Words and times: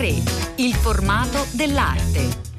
A3, 0.00 0.54
il 0.56 0.74
formato 0.74 1.44
dell'arte. 1.52 2.49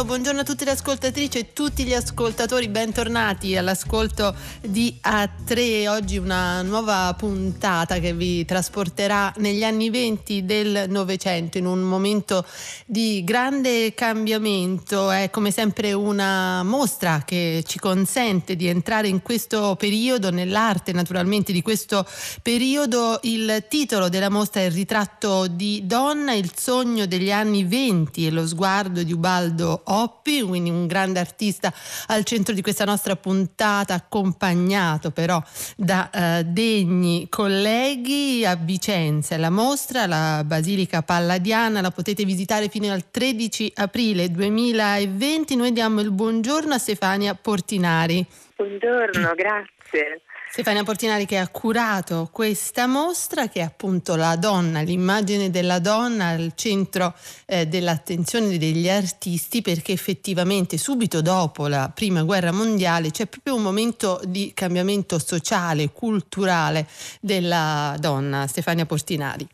Buongiorno, 0.00 0.32
buongiorno, 0.32 0.40
a 0.40 0.54
tutte 0.54 0.64
le 0.64 0.70
ascoltatrici 0.70 1.38
e 1.38 1.52
tutti 1.52 1.84
gli 1.84 1.92
ascoltatori, 1.92 2.68
bentornati 2.68 3.54
all'ascolto 3.54 4.34
di 4.62 4.98
A3. 5.04 5.88
Oggi 5.88 6.16
una 6.16 6.62
nuova 6.62 7.14
puntata 7.18 7.98
che 7.98 8.14
vi 8.14 8.46
trasporterà 8.46 9.30
negli 9.36 9.62
anni 9.62 9.90
venti 9.90 10.46
del 10.46 10.86
Novecento 10.88 11.58
in 11.58 11.66
un 11.66 11.80
momento 11.80 12.46
di 12.86 13.22
grande 13.24 13.92
cambiamento. 13.92 15.10
È 15.10 15.28
come 15.28 15.50
sempre 15.50 15.92
una 15.92 16.62
mostra 16.62 17.22
che 17.26 17.62
ci 17.66 17.78
consente 17.78 18.56
di 18.56 18.68
entrare 18.68 19.08
in 19.08 19.20
questo 19.20 19.76
periodo, 19.78 20.30
nell'arte 20.30 20.92
naturalmente 20.92 21.52
di 21.52 21.60
questo 21.60 22.06
periodo. 22.42 23.18
Il 23.24 23.66
titolo 23.68 24.08
della 24.08 24.30
mostra 24.30 24.62
è 24.62 24.64
Il 24.64 24.72
ritratto 24.72 25.46
di 25.46 25.82
donna, 25.84 26.32
il 26.32 26.52
sogno 26.56 27.04
degli 27.04 27.30
anni 27.30 27.64
venti 27.64 28.26
e 28.26 28.30
lo 28.30 28.46
sguardo 28.46 29.02
di 29.02 29.12
Ubaldo 29.12 29.48
Aldo 29.50 29.82
Oppi, 29.92 30.42
quindi 30.42 30.70
un 30.70 30.86
grande 30.86 31.18
artista 31.18 31.72
al 32.06 32.24
centro 32.24 32.54
di 32.54 32.62
questa 32.62 32.84
nostra 32.84 33.16
puntata, 33.16 33.94
accompagnato 33.94 35.10
però 35.10 35.42
da 35.76 36.10
eh, 36.10 36.44
degni 36.44 37.28
colleghi 37.28 38.44
a 38.46 38.54
Vicenza. 38.54 39.36
La 39.36 39.50
mostra, 39.50 40.06
la 40.06 40.42
Basilica 40.44 41.02
Palladiana, 41.02 41.80
la 41.80 41.90
potete 41.90 42.24
visitare 42.24 42.68
fino 42.68 42.92
al 42.92 43.10
13 43.10 43.72
aprile 43.76 44.30
2020. 44.30 45.56
Noi 45.56 45.72
diamo 45.72 46.00
il 46.00 46.12
buongiorno 46.12 46.74
a 46.74 46.78
Stefania 46.78 47.34
Portinari. 47.34 48.24
Buongiorno, 48.56 49.34
grazie. 49.34 50.22
Stefania 50.52 50.82
Portinari 50.82 51.26
che 51.26 51.38
ha 51.38 51.46
curato 51.46 52.28
questa 52.32 52.88
mostra 52.88 53.48
che 53.48 53.60
è 53.60 53.62
appunto 53.62 54.16
la 54.16 54.34
donna, 54.34 54.80
l'immagine 54.80 55.48
della 55.48 55.78
donna 55.78 56.26
al 56.26 56.54
centro 56.56 57.14
eh, 57.46 57.68
dell'attenzione 57.68 58.58
degli 58.58 58.90
artisti 58.90 59.62
perché 59.62 59.92
effettivamente 59.92 60.76
subito 60.76 61.22
dopo 61.22 61.68
la 61.68 61.88
prima 61.94 62.24
guerra 62.24 62.50
mondiale 62.50 63.12
c'è 63.12 63.26
proprio 63.26 63.54
un 63.54 63.62
momento 63.62 64.20
di 64.24 64.50
cambiamento 64.52 65.20
sociale, 65.20 65.92
culturale 65.92 66.88
della 67.20 67.94
donna. 68.00 68.48
Stefania 68.48 68.86
Portinari. 68.86 69.46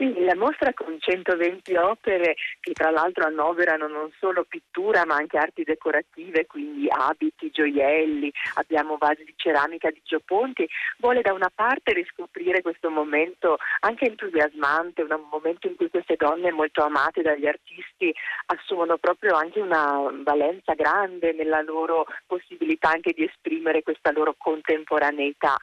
Sì, 0.00 0.24
la 0.24 0.34
mostra 0.34 0.72
con 0.72 0.96
120 0.98 1.76
opere 1.76 2.34
che 2.60 2.72
tra 2.72 2.88
l'altro 2.88 3.26
annoverano 3.26 3.86
non 3.86 4.10
solo 4.18 4.46
pittura 4.48 5.04
ma 5.04 5.16
anche 5.16 5.36
arti 5.36 5.62
decorative, 5.62 6.46
quindi 6.46 6.86
abiti, 6.88 7.50
gioielli, 7.50 8.32
abbiamo 8.54 8.96
vasi 8.96 9.24
di 9.24 9.34
ceramica 9.36 9.90
di 9.90 10.00
Gioponti, 10.02 10.66
vuole 11.00 11.20
da 11.20 11.34
una 11.34 11.52
parte 11.54 11.92
riscoprire 11.92 12.62
questo 12.62 12.88
momento 12.88 13.58
anche 13.80 14.06
entusiasmante, 14.06 15.02
un 15.02 15.20
momento 15.30 15.66
in 15.66 15.76
cui 15.76 15.90
queste 15.90 16.16
donne 16.16 16.50
molto 16.50 16.82
amate 16.82 17.20
dagli 17.20 17.46
artisti 17.46 18.10
assumono 18.46 18.96
proprio 18.96 19.34
anche 19.34 19.60
una 19.60 20.10
valenza 20.24 20.72
grande 20.72 21.34
nella 21.34 21.60
loro 21.60 22.06
possibilità 22.26 22.88
anche 22.88 23.12
di 23.12 23.24
esprimere 23.24 23.82
questa 23.82 24.12
loro 24.12 24.34
contemporaneità 24.38 25.58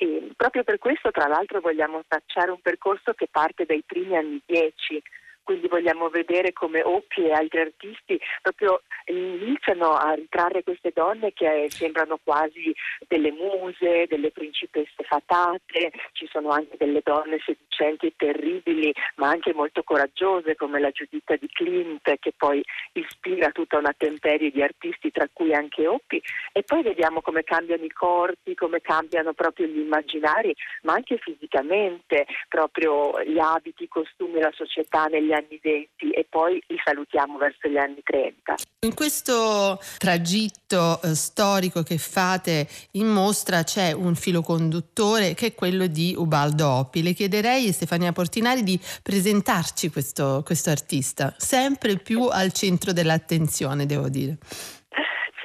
e 0.00 0.30
proprio 0.36 0.62
per 0.62 0.78
questo, 0.78 1.10
tra 1.10 1.26
l'altro, 1.26 1.60
vogliamo 1.60 2.04
tracciare 2.06 2.52
un 2.52 2.60
percorso 2.60 3.14
che 3.14 3.26
parte 3.28 3.64
dai 3.66 3.82
primi 3.84 4.16
anni 4.16 4.40
10 4.46 5.02
quindi 5.48 5.66
vogliamo 5.68 6.10
vedere 6.10 6.52
come 6.52 6.82
Oppi 6.82 7.24
e 7.24 7.32
altri 7.32 7.60
artisti 7.60 8.20
proprio 8.42 8.82
iniziano 9.06 9.94
a 9.94 10.12
ritrarre 10.12 10.62
queste 10.62 10.90
donne 10.92 11.32
che 11.32 11.68
sembrano 11.70 12.18
quasi 12.22 12.74
delle 13.06 13.32
muse, 13.32 14.04
delle 14.08 14.30
principesse 14.30 15.02
fatate, 15.04 15.90
ci 16.12 16.28
sono 16.30 16.50
anche 16.50 16.76
delle 16.76 17.00
donne 17.02 17.38
seducenti 17.46 18.08
e 18.08 18.12
terribili, 18.14 18.92
ma 19.16 19.30
anche 19.30 19.54
molto 19.54 19.82
coraggiose 19.84 20.54
come 20.54 20.80
la 20.80 20.90
Giuditta 20.90 21.34
di 21.36 21.48
Clint 21.48 22.02
che 22.18 22.34
poi 22.36 22.62
ispira 22.92 23.50
tutta 23.50 23.78
una 23.78 23.94
temperie 23.96 24.50
di 24.50 24.62
artisti 24.62 25.10
tra 25.10 25.26
cui 25.32 25.54
anche 25.54 25.86
Oppi. 25.86 26.20
E 26.52 26.62
poi 26.62 26.82
vediamo 26.82 27.22
come 27.22 27.42
cambiano 27.42 27.84
i 27.84 27.90
corpi, 27.90 28.54
come 28.54 28.82
cambiano 28.82 29.32
proprio 29.32 29.66
gli 29.66 29.78
immaginari, 29.78 30.54
ma 30.82 30.92
anche 30.92 31.16
fisicamente, 31.16 32.26
proprio 32.50 33.22
gli 33.22 33.38
abiti, 33.38 33.84
i 33.84 33.88
costumi, 33.88 34.40
la 34.40 34.52
società 34.52 35.06
negli 35.06 35.32
anni 35.32 35.37
anni 35.38 35.58
20 35.62 36.10
e 36.10 36.26
poi 36.28 36.62
li 36.66 36.76
salutiamo 36.84 37.38
verso 37.38 37.68
gli 37.68 37.76
anni 37.76 38.00
30. 38.02 38.54
In 38.86 38.94
questo 38.94 39.80
tragitto 39.98 41.00
eh, 41.02 41.14
storico 41.14 41.82
che 41.82 41.98
fate 41.98 42.68
in 42.92 43.08
mostra 43.08 43.62
c'è 43.62 43.92
un 43.92 44.14
filo 44.14 44.42
conduttore 44.42 45.34
che 45.34 45.46
è 45.46 45.54
quello 45.54 45.86
di 45.86 46.14
Ubaldo 46.16 46.68
Oppi. 46.68 47.02
Le 47.02 47.12
chiederei, 47.12 47.72
Stefania 47.72 48.12
Portinari, 48.12 48.62
di 48.62 48.78
presentarci 49.02 49.90
questo, 49.90 50.42
questo 50.44 50.70
artista, 50.70 51.34
sempre 51.38 51.96
più 51.96 52.24
al 52.24 52.52
centro 52.52 52.92
dell'attenzione, 52.92 53.86
devo 53.86 54.08
dire. 54.08 54.36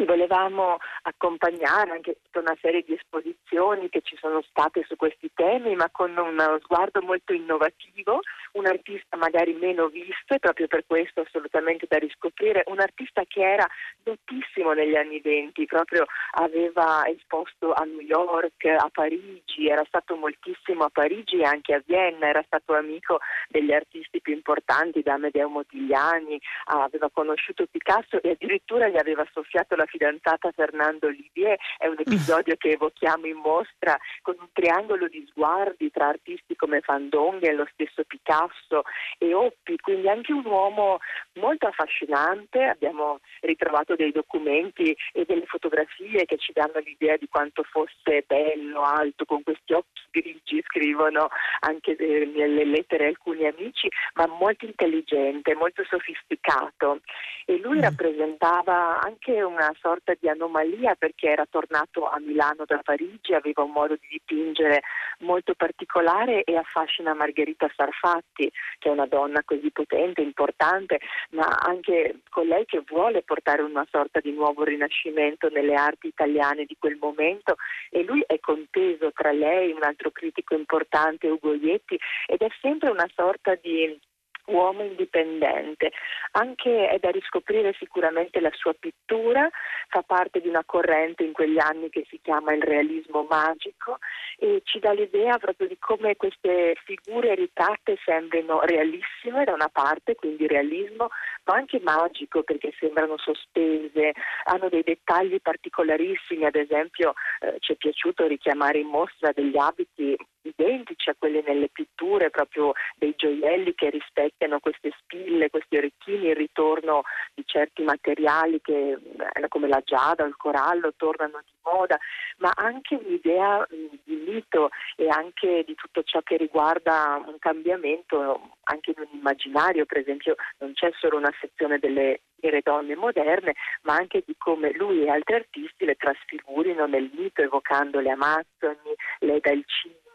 Sì, 0.04 0.10
volevamo 0.10 0.80
accompagnare 1.04 1.92
anche 1.92 2.18
tutta 2.24 2.40
una 2.40 2.58
serie 2.60 2.84
di 2.86 2.94
esposizioni 2.94 3.88
che 3.88 4.02
ci 4.02 4.18
sono 4.20 4.42
state 4.42 4.84
su 4.86 4.98
questi 4.98 5.32
temi, 5.34 5.76
ma 5.76 5.90
con 5.90 6.16
uno 6.18 6.60
sguardo 6.62 7.02
molto 7.02 7.32
innovativo, 7.32 8.20
un 8.54 8.66
artista 8.66 9.16
magari 9.16 9.54
meno 9.54 9.88
visto 9.88 10.34
e 10.34 10.40
proprio 10.40 10.68
per 10.68 10.84
questo 10.86 11.22
assolutamente 11.22 11.86
da 11.88 11.98
riscoprire, 11.98 12.64
un 12.68 12.82
artista 12.82 13.24
che 13.26 13.42
era 13.42 13.66
notissimo 14.04 14.74
negli 14.74 14.96
anni 14.96 15.22
venti, 15.22 15.66
proprio 15.66 16.06
aveva 16.32 17.08
esposto 17.08 17.72
a 17.72 17.84
New 17.86 18.02
York, 18.02 18.66
a 18.66 18.90
Parigi, 18.92 19.70
era 19.70 19.86
stato 19.88 20.18
moltissimo 20.18 20.84
a 20.84 20.90
Parigi 20.90 21.40
e 21.40 21.46
anche 21.46 21.76
a 21.76 21.84
Vienna, 21.86 22.28
era 22.28 22.44
stato 22.46 22.74
amico 22.74 23.20
degli 23.48 23.72
artisti 23.72 24.20
più 24.20 24.34
importanti, 24.34 25.02
da 25.02 25.14
Amedeo 25.14 25.48
Modigliani, 25.48 26.40
aveva 26.66 27.10
conosciuto 27.10 27.66
Picasso 27.68 28.22
e 28.22 28.32
addirittura 28.32 28.90
gli 28.90 28.98
aveva 28.98 29.26
soffiato 29.32 29.76
la 29.76 29.86
fidanzata 29.94 30.52
Fernando 30.52 31.08
Olivier, 31.08 31.56
è 31.78 31.86
un 31.88 31.98
episodio 32.02 32.56
che 32.58 32.72
evochiamo 32.72 33.28
in 33.28 33.38
mostra 33.38 33.96
con 34.22 34.36
un 34.40 34.48
triangolo 34.52 35.08
di 35.08 35.24
sguardi 35.30 35.92
tra 35.92 36.08
artisti 36.08 36.56
come 36.56 36.82
Van 36.86 37.10
Dongen, 37.10 37.56
lo 37.56 37.68
stesso 37.72 38.04
Picasso 38.04 38.84
e 39.20 39.34
Oppi, 39.34 39.78
quindi 39.78 40.10
anche 40.10 40.34
un 40.34 40.46
uomo 40.46 40.98
molto 41.34 41.68
affascinante, 41.68 42.64
abbiamo 42.64 43.20
ritrovato 43.42 43.96
dei 43.96 44.12
documenti 44.12 44.96
e 45.12 45.26
delle 45.26 45.46
fotografie 45.46 46.26
che 46.26 46.38
ci 46.38 46.52
danno 46.54 46.80
l'idea 46.80 47.18
di 47.18 47.28
quanto 47.30 47.64
fosse 47.64 48.24
bello, 48.26 48.82
alto, 48.82 49.26
con 49.26 49.44
questi 49.44 49.74
occhi 49.74 50.02
grigi, 50.12 50.62
scrivono 50.66 51.30
anche 51.60 51.96
nelle 52.00 52.66
lettere 52.66 53.08
alcuni 53.08 53.46
amici, 53.46 53.88
ma 54.16 54.28
molto 54.28 54.66
intelligente, 54.66 55.56
molto 55.56 55.84
sofisticato 55.84 57.02
e 57.46 57.58
lui 57.60 57.78
mm. 57.78 57.82
rappresentava 57.82 59.00
anche 59.02 59.42
una 59.42 59.73
sorta 59.80 60.14
di 60.20 60.28
anomalia 60.28 60.96
perché 60.96 61.30
era 61.30 61.46
tornato 61.50 62.08
a 62.08 62.20
Milano 62.20 62.66
da 62.66 62.80
Parigi, 62.84 63.34
aveva 63.34 63.64
un 63.64 63.72
modo 63.72 63.96
di 63.96 64.08
dipingere 64.10 64.82
molto 65.20 65.54
particolare 65.56 66.44
e 66.44 66.56
affascina 66.56 67.14
Margherita 67.14 67.70
Sarfatti, 67.76 68.52
che 68.80 68.90
è 68.90 68.92
una 68.92 69.06
donna 69.06 69.42
così 69.44 69.72
potente, 69.72 70.22
importante, 70.22 71.00
ma 71.32 71.48
anche 71.48 72.20
con 72.30 72.48
lei 72.48 72.66
che 72.66 72.84
vuole 72.86 73.24
portare 73.24 73.62
una 73.62 73.86
sorta 73.90 74.20
di 74.20 74.32
nuovo 74.32 74.64
rinascimento 74.64 75.50
nelle 75.50 75.76
arti 75.76 76.08
italiane 76.08 76.66
di 76.66 76.76
quel 76.80 76.98
momento. 77.00 77.56
E 77.90 78.04
lui 78.04 78.24
è 78.26 78.40
conteso 78.40 79.12
tra 79.14 79.32
lei, 79.32 79.72
un 79.72 79.84
altro 79.84 80.12
critico 80.12 80.56
importante, 80.56 81.28
Ugo 81.28 81.54
Ietti, 81.54 81.98
ed 82.28 82.42
è 82.42 82.48
sempre 82.62 82.90
una 82.90 83.10
sorta 83.16 83.56
di 83.56 84.00
uomo 84.48 84.84
indipendente. 84.84 85.92
Anche 86.32 86.90
è 86.90 87.00
da 87.00 87.10
riscoprire 87.10 87.74
sicuramente 87.78 88.40
la 88.40 88.52
sua 88.54 88.74
pittura, 88.74 89.50
fa 89.88 90.02
parte 90.02 90.42
di 90.42 90.48
una 90.48 90.64
corrente 90.66 91.24
in 91.24 91.34
quegli 91.34 91.60
anni 91.60 91.90
che 91.90 92.06
si 92.10 92.20
chiama 92.22 92.54
il 92.54 92.62
realismo 92.62 93.26
magico 93.30 93.98
e 94.38 94.62
ci 94.64 94.80
dà 94.80 94.92
l'idea 94.92 95.38
proprio 95.38 95.68
di 95.68 95.78
come 95.80 96.16
queste 96.16 96.76
figure 96.84 97.36
ritratte 97.36 97.98
sembrino 98.04 98.62
realissime 98.62 99.44
da 99.44 99.54
una 99.54 99.70
parte, 99.70 100.16
quindi 100.16 100.48
realismo, 100.48 101.10
ma 101.46 101.56
anche 101.56 101.80
magico 101.82 102.44
perché 102.44 102.74
sembrano 102.80 103.18
sospese, 103.18 104.14
hanno 104.46 104.70
dei 104.70 104.84
dettagli 104.84 105.40
particolarissimi, 105.42 106.46
ad 106.46 106.56
esempio 106.56 107.14
eh, 107.42 107.58
ci 107.60 107.74
è 107.74 107.76
piaciuto 107.76 108.28
richiamare 108.28 108.80
in 108.80 108.88
mostra 108.88 109.32
degli 109.32 109.58
abiti 109.58 110.16
identici 110.44 111.10
a 111.10 111.16
quelli 111.18 111.42
nelle 111.46 111.70
pitture, 111.70 112.30
proprio 112.30 112.74
dei 112.96 113.14
gioielli 113.16 113.74
che 113.76 113.90
rispecchiano 113.90 114.60
queste 114.60 114.92
spille, 115.00 115.50
questi 115.50 115.78
orecchini, 115.78 116.28
il 116.28 116.36
ritorno 116.36 117.04
di 117.34 117.44
certi 117.46 117.84
materiali 117.84 118.62
che, 118.62 118.92
eh, 118.92 119.48
come 119.48 119.68
la 119.68 119.82
giada 119.84 120.24
o 120.24 120.28
il 120.28 120.36
corallo 120.38 120.94
tornano 120.96 121.42
di 121.44 121.52
moda, 121.64 121.98
ma 122.38 122.52
anche 122.56 122.96
un'idea 122.96 123.66
di 123.70 124.24
mito 124.28 124.70
e 124.96 125.08
anche 125.08 125.64
di 125.66 125.76
tutto 125.76 126.04
ciò 126.04 126.22
che 126.22 126.38
riguarda 126.38 127.24
un 127.26 127.38
cambiamento 127.40 128.58
anche 128.64 128.92
in 128.92 129.00
un 129.00 129.18
immaginario, 129.18 129.86
per 129.86 129.98
esempio 129.98 130.36
non 130.60 130.74
c'è 130.74 130.92
solo 131.00 131.18
una 131.18 131.34
sezione 131.40 131.80
delle 131.80 132.22
vere 132.44 132.62
donne 132.62 132.96
moderne, 132.96 133.54
ma 133.84 133.96
anche 133.96 134.24
di 134.26 134.36
come 134.38 134.72
lui 134.74 135.04
e 135.04 135.10
altri 135.10 135.36
artisti 135.36 135.86
le 135.86 135.96
trasfigurino 135.96 136.86
nel 136.86 137.10
mito 137.14 137.42
evocando 137.42 138.00
le 138.00 138.12
Amazzoni, 138.12 138.94
Leda 139.20 139.52
il 139.52 139.64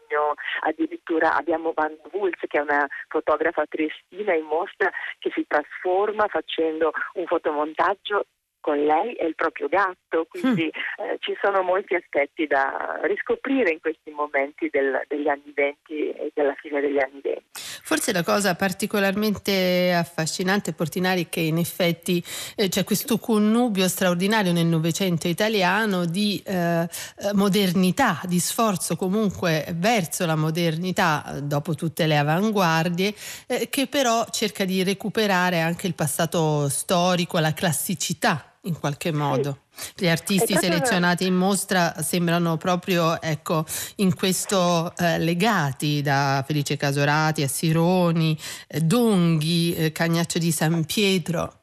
Cigno, 0.09 0.33
addirittura 0.61 1.35
abbiamo 1.35 1.71
Van 1.73 1.95
Wulz 2.11 2.39
che 2.47 2.57
è 2.57 2.61
una 2.61 2.87
fotografa 3.07 3.65
triestina 3.67 4.33
in 4.33 4.45
mostra 4.45 4.91
che 5.19 5.31
si 5.33 5.45
trasforma 5.47 6.27
facendo 6.27 6.91
un 7.13 7.25
fotomontaggio 7.25 8.25
con 8.59 8.77
lei 8.77 9.13
e 9.13 9.25
il 9.25 9.35
proprio 9.35 9.67
gatto, 9.67 10.25
quindi 10.29 10.65
mm. 10.65 11.03
eh, 11.03 11.17
ci 11.19 11.35
sono 11.41 11.61
molti 11.61 11.95
aspetti 11.95 12.47
da 12.47 12.99
riscoprire 13.03 13.71
in 13.71 13.79
questi 13.79 14.11
momenti 14.11 14.69
del, 14.71 15.01
degli 15.07 15.27
anni 15.27 15.51
20 15.53 16.09
e 16.11 16.31
della 16.33 16.53
fine 16.55 16.81
degli 16.81 16.99
anni 16.99 17.19
20. 17.21 17.43
Forse 17.89 18.13
la 18.13 18.23
cosa 18.23 18.53
particolarmente 18.53 19.93
affascinante, 19.93 20.73
Portinari, 20.73 21.25
è 21.25 21.29
che 21.29 21.39
in 21.39 21.57
effetti 21.57 22.23
eh, 22.55 22.69
c'è 22.69 22.83
questo 22.83 23.17
connubio 23.17 23.87
straordinario 23.87 24.51
nel 24.51 24.67
Novecento 24.67 25.27
italiano 25.27 26.05
di 26.05 26.41
eh, 26.45 26.83
eh 26.83 27.33
modernità, 27.33 28.21
di 28.25 28.39
sforzo 28.39 28.95
comunque 28.95 29.65
verso 29.75 30.25
la 30.25 30.35
modernità 30.35 31.39
dopo 31.41 31.73
tutte 31.73 32.05
le 32.05 32.17
avanguardie, 32.17 33.13
eh, 33.47 33.69
che 33.69 33.87
però 33.87 34.25
cerca 34.29 34.65
di 34.65 34.83
recuperare 34.83 35.59
anche 35.59 35.87
il 35.87 35.95
passato 35.95 36.69
storico, 36.69 37.39
la 37.39 37.53
classicità 37.53 38.48
in 38.63 38.77
qualche 38.79 39.11
modo. 39.11 39.59
Gli 39.95 40.07
artisti 40.07 40.53
selezionati 40.55 41.25
in 41.25 41.35
mostra 41.35 41.93
sembrano 42.01 42.57
proprio 42.57 43.21
ecco, 43.21 43.65
in 43.97 44.15
questo 44.15 44.93
eh, 44.97 45.19
legati 45.19 46.01
da 46.01 46.43
Felice 46.45 46.75
Casorati 46.75 47.43
a 47.43 47.47
Sironi, 47.47 48.37
eh, 48.67 48.81
Donghi, 48.81 49.75
eh, 49.75 49.91
Cagnaccio 49.91 50.39
di 50.39 50.51
San 50.51 50.85
Pietro. 50.85 51.53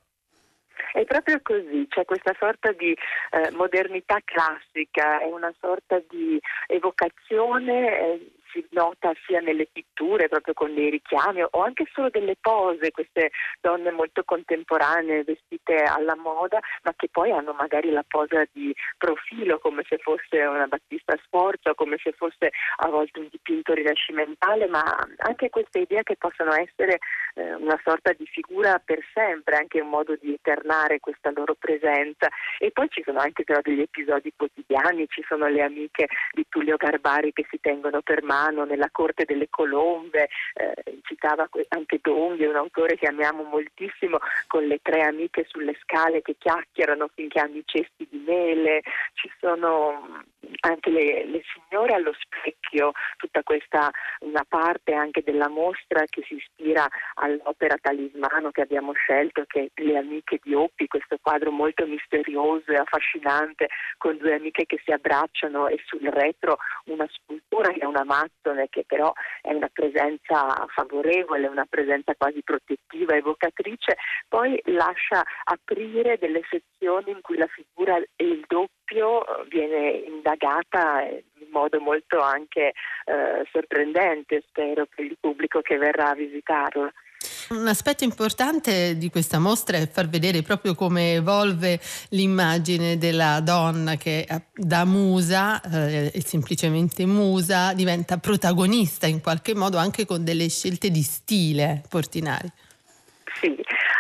È 0.93 1.05
proprio 1.05 1.41
così, 1.43 1.87
c'è 1.91 2.07
questa 2.07 2.35
sorta 2.39 2.73
di 2.73 2.91
eh, 2.93 3.51
modernità 3.53 4.17
classica, 4.25 5.21
è 5.21 5.27
una 5.27 5.53
sorta 5.61 6.01
di 6.09 6.41
evocazione 6.69 7.99
eh, 7.99 8.36
si 8.57 8.67
nota 8.71 9.13
sia 9.27 9.41
nelle 9.41 9.69
pitture, 9.71 10.29
proprio 10.29 10.55
con 10.55 10.75
dei 10.75 10.91
richiami, 10.91 11.43
o 11.43 11.63
anche 11.63 11.85
solo 11.93 12.09
delle 12.09 12.37
pose, 12.41 12.91
queste 12.91 13.31
donne 13.61 13.91
molto 13.91 14.25
contemporanee, 14.25 15.25
vestite 15.25 15.83
alla 15.83 16.17
moda, 16.17 16.59
ma 16.83 16.93
che 16.97 17.09
poi 17.11 17.31
hanno 17.31 17.53
magari 17.53 17.91
la 17.91 18.05
posa 18.07 18.45
di 18.53 18.75
profilo, 18.97 19.59
come 19.59 19.85
se 19.89 19.99
fosse 19.99 20.43
una 20.45 20.67
Battista 20.67 21.17
Sforza, 21.25 21.75
come 21.75 21.99
se 22.03 22.13
fosse 22.13 22.51
a 22.77 22.89
volte 22.89 23.21
un 23.21 23.29
dipinto 23.31 23.75
rinascimentale, 23.75 24.67
ma 24.67 24.83
anche 25.19 25.51
questa 25.51 25.79
idea 25.79 26.03
che 26.03 26.17
possano 26.17 26.53
essere 26.55 26.99
eh, 27.35 27.55
una 27.55 27.79
sorta 27.85 28.13
di 28.13 28.27
figura 28.27 28.81
per 28.83 29.05
sempre, 29.13 29.57
anche 29.57 29.81
un 29.81 29.89
modo 29.89 30.17
di 30.17 30.33
eternare 30.33 31.01
questa 31.01 31.31
loro 31.35 31.55
presenza. 31.59 32.29
E 32.59 32.71
poi 32.71 32.89
ci 32.89 33.03
sono 33.05 33.19
anche 33.19 33.45
però 33.45 33.61
degli 33.63 33.81
episodi 33.81 34.33
quotidiani, 34.35 35.07
ci 35.09 35.25
sono 35.29 35.47
le 35.49 35.63
amiche 35.63 36.07
di 36.33 36.47
Tullio 36.49 36.77
Garbari 36.77 37.33
che 37.33 37.47
si 37.51 37.59
tengono 37.61 38.01
per 38.03 38.23
mano 38.23 38.46
Milano, 38.47 38.65
nella 38.65 38.89
Corte 38.91 39.25
delle 39.25 39.49
Colombe, 39.49 40.29
eh, 40.55 40.99
citava 41.03 41.49
anche 41.69 41.99
Donghi, 42.03 42.45
un 42.45 42.57
autore 42.57 42.97
che 42.97 43.07
amiamo 43.07 43.43
moltissimo, 43.43 44.19
con 44.47 44.65
le 44.65 44.79
tre 44.83 45.03
amiche 45.03 45.45
sulle 45.49 45.77
scale 45.83 46.23
che 46.23 46.37
chiacchierano 46.39 47.09
finché 47.15 47.41
hanno 47.41 47.57
i 47.57 47.65
cesti 47.65 48.07
di 48.09 48.23
mele, 48.27 48.83
ci 49.15 49.31
sono 49.41 50.25
anche 50.67 50.91
le, 50.91 51.25
le 51.27 51.43
signore 51.53 51.95
allo 51.95 52.13
specchio, 52.19 52.93
tutta 53.17 53.43
questa 53.43 53.91
una 54.21 54.45
parte 54.47 54.95
anche 54.95 55.23
della 55.23 55.49
mostra 55.49 56.05
che 56.07 56.23
si 56.27 56.35
ispira 56.35 56.87
all'opera 57.15 57.77
Talismano 57.81 58.51
che 58.51 58.63
abbiamo 58.63 58.93
scelto, 58.93 59.45
che 59.47 59.71
è 59.75 59.83
Le 59.83 59.99
amiche 59.99 60.39
di 60.43 60.55
Oppi, 60.55 60.87
questo 60.87 61.19
quadro 61.21 61.51
molto 61.51 61.87
misterioso 61.87 62.73
e 62.73 62.77
affascinante 62.77 63.69
con 63.99 64.17
due 64.17 64.35
amiche 64.35 64.67
che 64.67 64.81
si 64.85 64.93
abbracciano 64.93 65.69
e 65.69 65.81
sul 65.87 66.07
retro 66.09 66.59
una 66.87 67.07
scultura 67.11 67.73
che 67.73 67.81
è 67.81 67.85
una 67.85 68.05
mattone 68.05 68.69
che 68.69 68.85
però 68.87 69.13
è 69.43 69.53
una 69.53 69.69
presenza 69.73 70.67
favorevole, 70.69 71.47
una 71.47 71.67
presenza 71.69 72.15
quasi 72.17 72.43
protettiva, 72.43 73.15
evocatrice, 73.15 73.97
poi 74.29 74.61
lascia 74.67 75.23
aprire 75.45 76.19
delle 76.19 76.43
sezioni 76.49 77.11
in 77.11 77.21
cui 77.21 77.37
la 77.37 77.49
figura 77.49 77.97
e 77.97 78.25
il 78.25 78.45
doppio 78.47 78.76
viene 79.49 80.05
indagata 80.07 81.03
in 81.03 81.49
modo 81.51 81.81
molto 81.81 82.21
anche 82.21 82.73
eh, 83.05 83.47
sorprendente, 83.53 84.45
spero, 84.49 84.87
per 84.87 85.05
il 85.05 85.17
pubblico 85.19 85.61
che 85.61 85.77
verrà 85.77 86.11
a 86.11 86.15
visitarla. 86.15 86.93
Un 87.49 87.67
aspetto 87.69 88.05
importante 88.05 88.97
di 88.97 89.09
questa 89.09 89.39
mostra 89.39 89.77
è 89.77 89.89
far 89.89 90.09
vedere 90.09 90.43
proprio 90.43 90.75
come 90.75 91.15
evolve 91.15 91.81
l'immagine 92.11 92.99
della 92.99 93.41
donna 93.41 93.97
che 93.97 94.27
eh, 94.29 94.43
da 94.53 94.85
musa, 94.85 95.61
eh, 95.63 96.13
semplicemente 96.25 97.07
musa, 97.07 97.73
diventa 97.73 98.19
protagonista 98.19 99.07
in 99.07 99.21
qualche 99.21 99.55
modo 99.55 99.77
anche 99.77 100.05
con 100.05 100.25
delle 100.25 100.49
scelte 100.49 100.91
di 100.91 101.03
stile 101.03 101.83
portinari. 101.89 102.51
Sì, 103.41 103.57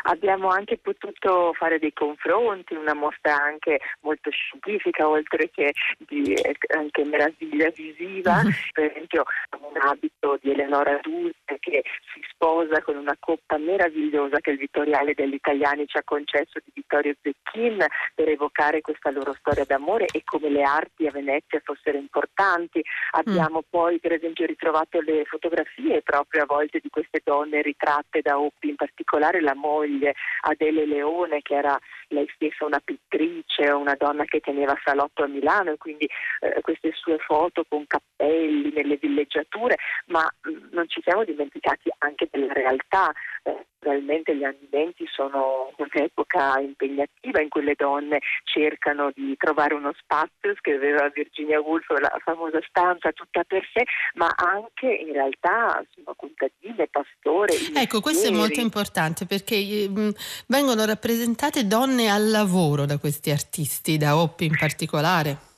abbiamo 0.06 0.48
anche 0.48 0.78
potuto 0.78 1.52
fare 1.54 1.78
dei 1.78 1.92
confronti, 1.92 2.74
una 2.74 2.94
mostra 2.94 3.36
anche 3.36 3.80
molto 4.00 4.30
scientifica, 4.30 5.08
oltre 5.08 5.50
che 5.50 5.72
di 5.98 6.34
anche 6.74 7.04
meraviglia 7.04 7.70
visiva, 7.70 8.42
per 8.72 8.90
esempio 8.90 9.24
un 9.58 9.76
abito 9.80 10.38
di 10.40 10.50
Eleonora 10.50 10.98
Dulce 11.02 11.58
che 11.60 11.82
si 12.12 12.20
sposa 12.30 12.82
con 12.82 12.96
una 12.96 13.16
coppa 13.18 13.58
meravigliosa 13.58 14.38
che 14.38 14.50
il 14.50 14.58
Vittoriale 14.58 15.14
degli 15.14 15.34
Italiani 15.34 15.86
ci 15.86 15.96
ha 15.96 16.02
concesso 16.04 16.58
di 16.64 16.70
Vittorio 16.74 17.14
Zecchin 17.22 17.84
per 18.14 18.28
evocare 18.28 18.80
questa 18.80 19.10
loro 19.10 19.34
storia 19.34 19.64
d'amore 19.64 20.06
e 20.12 20.22
come 20.24 20.48
le 20.48 20.62
arti 20.62 21.06
a 21.06 21.10
Venezia 21.10 21.60
fossero 21.64 21.98
importanti. 21.98 22.82
Abbiamo 23.12 23.58
mm. 23.58 23.68
poi 23.70 23.98
per 23.98 24.12
esempio 24.12 24.46
ritrovato 24.46 25.00
le 25.00 25.24
fotografie 25.24 26.02
proprio 26.02 26.42
a 26.42 26.46
volte 26.46 26.78
di 26.80 26.88
queste 26.88 27.20
donne 27.24 27.62
ritratte 27.62 28.20
da 28.22 28.38
Oppi, 28.38 28.68
in 28.68 28.76
particolare 28.76 29.40
la 29.40 29.54
moglie 29.54 29.95
Adele 30.42 30.86
Leone 30.86 31.42
che 31.42 31.54
era 31.54 31.78
lei 32.08 32.28
stessa 32.34 32.64
una 32.64 32.80
pittrice, 32.82 33.70
una 33.70 33.94
donna 33.94 34.24
che 34.24 34.40
teneva 34.40 34.78
salotto 34.84 35.22
a 35.22 35.28
Milano 35.28 35.72
e 35.72 35.76
quindi 35.76 36.08
eh, 36.40 36.60
queste 36.60 36.92
sue 36.94 37.18
foto 37.18 37.64
con 37.68 37.86
cappelli 37.86 38.72
nelle 38.72 38.96
villeggiature, 38.96 39.76
ma 40.06 40.22
mh, 40.42 40.50
mm, 40.50 40.68
non 40.72 40.88
ci 40.88 41.00
siamo 41.02 41.24
dimenticati 41.24 41.90
anche 41.98 42.28
della 42.30 42.52
realtà. 42.52 43.12
Eh, 43.42 43.66
Realmente 43.86 44.34
gli 44.34 44.42
anni 44.42 44.66
venti 44.68 45.06
sono 45.06 45.70
un'epoca 45.76 46.58
impegnativa 46.58 47.40
in 47.40 47.48
cui 47.48 47.62
le 47.62 47.74
donne 47.76 48.18
cercano 48.42 49.12
di 49.14 49.36
trovare 49.36 49.74
uno 49.74 49.92
spazio, 49.96 50.56
scriveva 50.58 51.08
Virginia 51.14 51.60
Woolf, 51.60 51.88
la 51.90 52.12
famosa 52.24 52.58
stanza 52.68 53.12
tutta 53.12 53.44
per 53.44 53.62
sé, 53.72 53.84
ma 54.14 54.28
anche 54.34 54.92
in 54.92 55.12
realtà 55.12 55.84
sono 55.94 56.16
contadine, 56.16 56.88
pastore. 56.90 57.54
Ecco, 57.76 58.00
questo 58.00 58.26
è 58.26 58.32
molto 58.32 58.58
importante 58.58 59.24
perché 59.24 59.54
mh, 59.88 60.10
vengono 60.48 60.84
rappresentate 60.84 61.68
donne 61.68 61.95
al 62.04 62.28
lavoro 62.30 62.84
da 62.84 62.98
questi 62.98 63.30
artisti, 63.30 63.96
da 63.96 64.16
Oppi 64.16 64.44
in 64.44 64.56
particolare. 64.58 65.54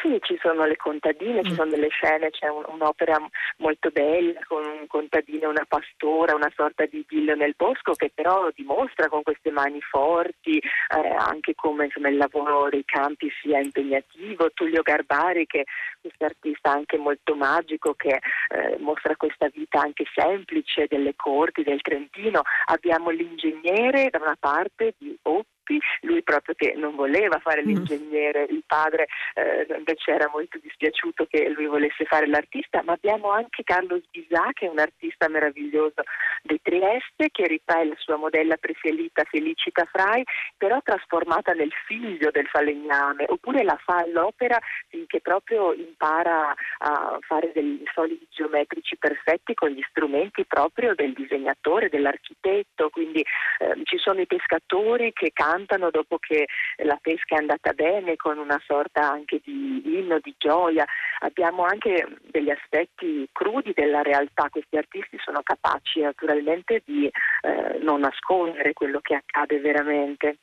Sì, 0.00 0.18
ci 0.22 0.38
sono 0.40 0.64
le 0.64 0.76
contadine, 0.76 1.42
ci 1.42 1.50
mm. 1.50 1.54
sono 1.54 1.70
delle 1.70 1.88
scene, 1.88 2.30
c'è 2.30 2.46
un, 2.48 2.62
un'opera 2.68 3.18
molto 3.58 3.90
bella 3.90 4.40
con 4.46 4.64
un 4.64 4.86
contadino 4.86 5.44
e 5.44 5.46
una 5.46 5.66
pastora, 5.66 6.36
una 6.36 6.50
sorta 6.54 6.86
di 6.86 6.98
idillio 6.98 7.34
nel 7.34 7.54
bosco 7.56 7.94
che 7.94 8.10
però 8.14 8.48
dimostra 8.54 9.08
con 9.08 9.22
queste 9.22 9.50
mani 9.50 9.80
forti 9.80 10.58
eh, 10.58 11.14
anche 11.18 11.54
come 11.54 11.86
insomma, 11.86 12.08
il 12.08 12.16
lavoro 12.16 12.68
dei 12.68 12.84
campi 12.84 13.28
sia 13.42 13.58
impegnativo. 13.58 14.50
Tullio 14.54 14.82
Garbari 14.82 15.46
che 15.46 15.60
è 15.60 15.64
questo 16.00 16.24
artista 16.24 16.70
anche 16.70 16.96
molto 16.96 17.34
magico 17.34 17.94
che 17.94 18.20
eh, 18.48 18.76
mostra 18.78 19.16
questa 19.16 19.48
vita 19.52 19.80
anche 19.80 20.04
semplice 20.14 20.86
delle 20.88 21.14
corti 21.16 21.64
del 21.64 21.80
Trentino. 21.80 22.42
Abbiamo 22.66 23.10
l'ingegnere 23.10 24.10
da 24.10 24.18
una 24.22 24.36
parte 24.38 24.94
di 24.96 25.18
Oppi 25.22 25.57
Oppi, 25.68 25.78
lui 26.02 26.22
proprio 26.22 26.54
che 26.56 26.72
non 26.74 26.94
voleva 26.94 27.38
fare 27.38 27.62
mm. 27.62 27.66
l'ingegnere, 27.66 28.46
il 28.48 28.62
padre 28.66 29.06
eh, 29.34 29.66
invece 29.76 30.12
era 30.12 30.28
molto 30.32 30.58
dispiaciuto 30.58 31.26
che 31.26 31.48
lui 31.50 31.66
volesse 31.66 32.04
fare 32.04 32.26
l'artista, 32.26 32.82
ma 32.82 32.92
abbiamo 32.92 33.30
anche 33.30 33.62
Carlo 33.62 34.00
Sbisà 34.06 34.48
che 34.52 34.66
è 34.66 34.70
un 34.70 34.78
artista 34.78 35.28
meraviglioso 35.28 36.02
di 36.42 36.58
Trieste 36.62 37.28
che 37.30 37.46
rifà 37.46 37.84
la 37.84 37.94
sua 37.98 38.16
modella 38.16 38.56
preferita 38.56 39.24
Felicita 39.24 39.86
Frai, 39.90 40.24
però 40.56 40.80
trasformata 40.82 41.52
nel 41.52 41.72
figlio 41.86 42.30
del 42.30 42.46
falegname, 42.46 43.24
oppure 43.28 43.62
la 43.62 43.78
fa 43.84 43.98
all'opera 43.98 44.58
che 45.06 45.20
proprio 45.20 45.72
impara 45.72 46.54
a 46.78 47.18
fare 47.20 47.50
dei 47.52 47.82
solidi 47.92 48.26
geometrici 48.30 48.96
perfetti 48.96 49.54
con 49.54 49.70
gli 49.70 49.82
strumenti 49.90 50.44
proprio 50.44 50.94
del 50.94 51.12
disegnatore, 51.12 51.88
dell'architetto, 51.88 52.88
quindi 52.90 53.20
eh, 53.20 53.80
ci 53.84 53.98
sono 53.98 54.20
i 54.20 54.26
pescatori 54.26 55.12
che 55.12 55.30
cantano 55.32 55.57
dopo 55.90 56.18
che 56.18 56.46
la 56.84 56.98
pesca 57.00 57.34
è 57.36 57.38
andata 57.38 57.72
bene 57.72 58.16
con 58.16 58.38
una 58.38 58.60
sorta 58.66 59.10
anche 59.10 59.40
di 59.42 59.82
inno, 59.84 60.18
di 60.20 60.34
gioia, 60.38 60.84
abbiamo 61.20 61.64
anche 61.64 62.06
degli 62.30 62.50
aspetti 62.50 63.28
crudi 63.32 63.72
della 63.74 64.02
realtà, 64.02 64.48
questi 64.50 64.76
artisti 64.76 65.18
sono 65.18 65.40
capaci 65.42 66.00
naturalmente 66.00 66.82
di 66.84 67.06
eh, 67.06 67.78
non 67.80 68.00
nascondere 68.00 68.72
quello 68.72 69.00
che 69.00 69.14
accade 69.14 69.58
veramente. 69.58 70.38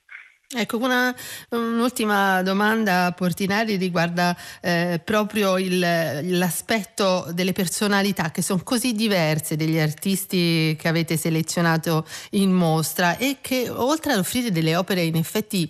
Ecco, 0.48 0.78
una, 0.78 1.14
un'ultima 1.50 2.44
domanda 2.44 3.06
a 3.08 3.12
Portinari 3.14 3.78
riguarda 3.78 4.38
eh, 4.62 5.02
proprio 5.04 5.58
il, 5.58 5.80
l'aspetto 5.80 7.28
delle 7.32 7.52
personalità 7.52 8.30
che 8.30 8.44
sono 8.44 8.62
così 8.64 8.94
diverse 8.94 9.56
degli 9.56 9.80
artisti 9.80 10.78
che 10.80 10.88
avete 10.88 11.18
selezionato 11.18 12.06
in 12.32 12.52
mostra 12.52 13.18
e 13.18 13.38
che 13.42 13.70
oltre 13.70 14.14
ad 14.14 14.20
offrire 14.20 14.52
delle 14.52 14.76
opere 14.76 15.02
in 15.02 15.16
effetti 15.16 15.68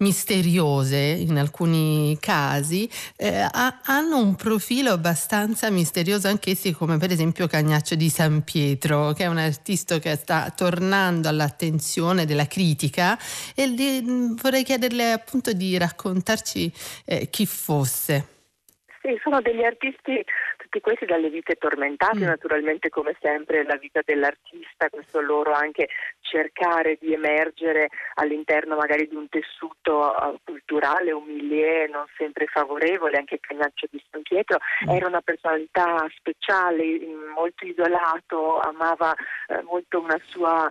misteriose 0.00 0.98
in 0.98 1.38
alcuni 1.38 2.18
casi, 2.20 2.86
eh, 3.16 3.48
ha, 3.50 3.80
hanno 3.82 4.18
un 4.18 4.34
profilo 4.34 4.92
abbastanza 4.92 5.70
misterioso 5.70 6.28
anch'essi 6.28 6.72
come 6.72 6.98
per 6.98 7.10
esempio 7.10 7.46
Cagnaccio 7.46 7.94
di 7.94 8.10
San 8.10 8.44
Pietro, 8.44 9.14
che 9.14 9.24
è 9.24 9.26
un 9.26 9.38
artista 9.38 9.98
che 9.98 10.14
sta 10.16 10.52
tornando 10.54 11.28
all'attenzione 11.28 12.26
della 12.26 12.46
critica 12.46 13.18
e 13.54 13.72
di, 13.72 14.26
vorrei 14.34 14.64
chiederle 14.64 15.12
appunto 15.12 15.52
di 15.52 15.76
raccontarci 15.78 16.72
eh, 17.06 17.28
chi 17.30 17.46
fosse. 17.46 18.36
Sì, 19.00 19.18
sono 19.22 19.40
degli 19.40 19.62
artisti 19.62 20.24
tutti 20.68 20.80
questi 20.80 21.06
dalle 21.06 21.30
vite 21.30 21.54
tormentate, 21.54 22.18
mm. 22.18 22.28
naturalmente 22.28 22.90
come 22.90 23.16
sempre 23.20 23.64
la 23.64 23.76
vita 23.76 24.02
dell'artista, 24.04 24.90
questo 24.90 25.20
loro 25.20 25.52
anche 25.52 25.88
cercare 26.20 26.98
di 27.00 27.14
emergere 27.14 27.88
all'interno 28.14 28.76
magari 28.76 29.08
di 29.08 29.16
un 29.16 29.28
tessuto 29.30 30.14
uh, 30.14 30.38
culturale, 30.44 31.12
umilié, 31.12 31.88
non 31.88 32.04
sempre 32.18 32.46
favorevole, 32.46 33.16
anche 33.16 33.40
Cagnaccio 33.40 33.86
di 33.90 34.02
San 34.10 34.20
Pietro, 34.20 34.58
mm. 34.84 34.90
era 34.90 35.06
una 35.06 35.22
personalità 35.22 36.06
speciale, 36.14 36.84
molto 37.34 37.64
isolato, 37.64 38.60
amava 38.60 39.14
uh, 39.48 39.62
molto 39.62 40.00
una 40.00 40.20
sua 40.26 40.68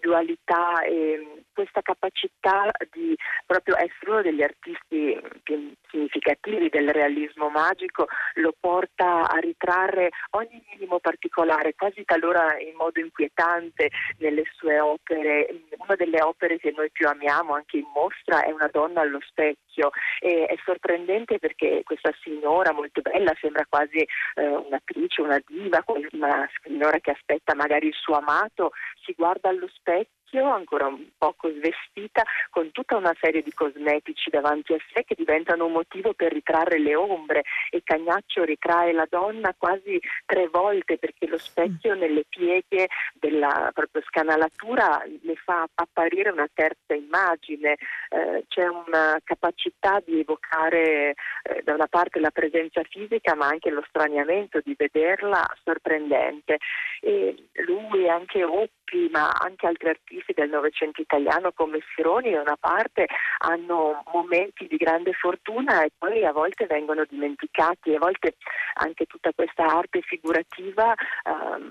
individualità 0.00 0.82
e 0.82 1.44
questa 1.52 1.82
capacità 1.82 2.70
di 2.90 3.14
proprio 3.46 3.76
essere 3.76 4.10
uno 4.10 4.22
degli 4.22 4.42
artisti 4.42 5.20
più 5.42 5.72
significativi 5.90 6.68
del 6.70 6.88
realismo 6.90 7.50
magico 7.50 8.06
lo 8.34 8.54
porta 8.58 9.28
a 9.28 9.38
ritrarre 9.38 10.08
ogni 10.30 10.62
minimo 10.72 10.98
particolare, 11.00 11.74
quasi 11.74 12.02
talora 12.04 12.58
in 12.58 12.74
modo 12.76 12.98
inquietante 12.98 13.90
nelle 14.18 14.44
sue 14.56 14.80
opere. 14.80 15.48
Una 15.82 15.96
delle 15.96 16.22
opere 16.22 16.58
che 16.58 16.72
noi 16.76 16.90
più 16.90 17.08
amiamo 17.08 17.54
anche 17.54 17.78
in 17.78 17.86
mostra 17.94 18.42
è 18.42 18.50
Una 18.50 18.68
donna 18.70 19.00
allo 19.00 19.20
specchio. 19.26 19.90
E 20.20 20.46
è 20.46 20.56
sorprendente 20.64 21.38
perché 21.38 21.82
questa 21.84 22.12
signora 22.22 22.72
molto 22.72 23.00
bella 23.00 23.34
sembra 23.40 23.64
quasi 23.68 23.98
eh, 23.98 24.46
un'attrice, 24.46 25.22
una 25.22 25.40
diva, 25.46 25.82
una 26.12 26.48
signora 26.62 26.98
che 26.98 27.12
aspetta 27.12 27.54
magari 27.54 27.86
il 27.86 27.94
suo 27.94 28.16
amato, 28.16 28.72
si 29.04 29.14
guarda 29.14 29.48
allo 29.48 29.68
specchio 29.68 30.19
ancora 30.38 30.86
un 30.86 31.08
poco 31.16 31.50
svestita, 31.50 32.22
con 32.50 32.70
tutta 32.70 32.96
una 32.96 33.14
serie 33.20 33.42
di 33.42 33.52
cosmetici 33.52 34.30
davanti 34.30 34.72
a 34.72 34.78
sé 34.92 35.04
che 35.04 35.14
diventano 35.16 35.66
un 35.66 35.72
motivo 35.72 36.12
per 36.14 36.32
ritrarre 36.32 36.78
le 36.78 36.94
ombre. 36.94 37.42
E 37.70 37.82
Cagnaccio 37.82 38.44
ritrae 38.44 38.92
la 38.92 39.06
donna 39.08 39.54
quasi 39.56 40.00
tre 40.26 40.48
volte 40.48 40.98
perché 40.98 41.26
lo 41.26 41.38
specchio 41.38 41.94
nelle 41.94 42.24
pieghe 42.28 42.88
della 43.14 43.70
proprio 43.74 44.02
scanalatura 44.02 45.02
le 45.22 45.34
fa 45.36 45.66
apparire 45.74 46.30
una 46.30 46.48
terza 46.52 46.94
immagine, 46.94 47.76
eh, 48.10 48.44
c'è 48.48 48.66
una 48.66 49.18
capacità 49.24 50.00
di 50.04 50.20
evocare 50.20 51.14
eh, 51.42 51.62
da 51.62 51.74
una 51.74 51.86
parte 51.86 52.20
la 52.20 52.30
presenza 52.30 52.82
fisica 52.82 53.34
ma 53.34 53.46
anche 53.46 53.70
lo 53.70 53.84
straniamento 53.88 54.60
di 54.62 54.74
vederla 54.76 55.46
sorprendente. 55.62 56.58
E 57.00 57.48
lui 57.66 58.08
anche 58.08 58.42
Oppi 58.90 59.08
ma 59.10 59.30
anche 59.30 59.66
altri 59.66 59.88
artisti 59.88 60.32
del 60.32 60.48
Novecento 60.48 61.00
italiano 61.00 61.52
come 61.52 61.78
Sironi 61.94 62.32
da 62.32 62.40
una 62.40 62.56
parte 62.58 63.06
hanno 63.38 64.02
momenti 64.12 64.66
di 64.66 64.76
grande 64.76 65.12
fortuna 65.12 65.84
e 65.84 65.92
poi 65.96 66.24
a 66.24 66.32
volte 66.32 66.66
vengono 66.66 67.04
dimenticati. 67.08 67.90
E 67.90 67.96
a 67.96 67.98
volte 67.98 68.34
anche 68.74 69.06
tutta 69.06 69.30
questa 69.32 69.64
arte 69.64 70.00
figurativa 70.02 70.94
um, 71.24 71.70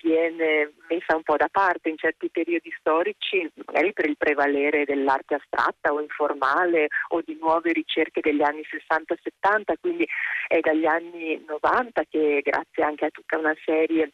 viene 0.00 0.72
messa 0.88 1.16
un 1.16 1.22
po' 1.22 1.36
da 1.36 1.48
parte 1.50 1.88
in 1.88 1.96
certi 1.96 2.30
periodi 2.30 2.72
storici, 2.78 3.50
magari 3.66 3.92
per 3.92 4.08
il 4.08 4.16
prevalere 4.16 4.84
dell'arte 4.84 5.34
astratta 5.34 5.92
o 5.92 6.00
informale 6.00 6.88
o 7.08 7.20
di 7.22 7.36
nuove 7.40 7.72
ricerche 7.72 8.20
degli 8.20 8.42
anni 8.42 8.62
60-70, 8.62 9.74
quindi 9.80 10.06
è 10.46 10.60
dagli 10.60 10.86
anni 10.86 11.42
90 11.46 12.04
che 12.08 12.40
grazie 12.42 12.84
anche 12.84 13.06
a 13.06 13.10
tutta 13.10 13.38
una 13.38 13.54
serie 13.64 14.12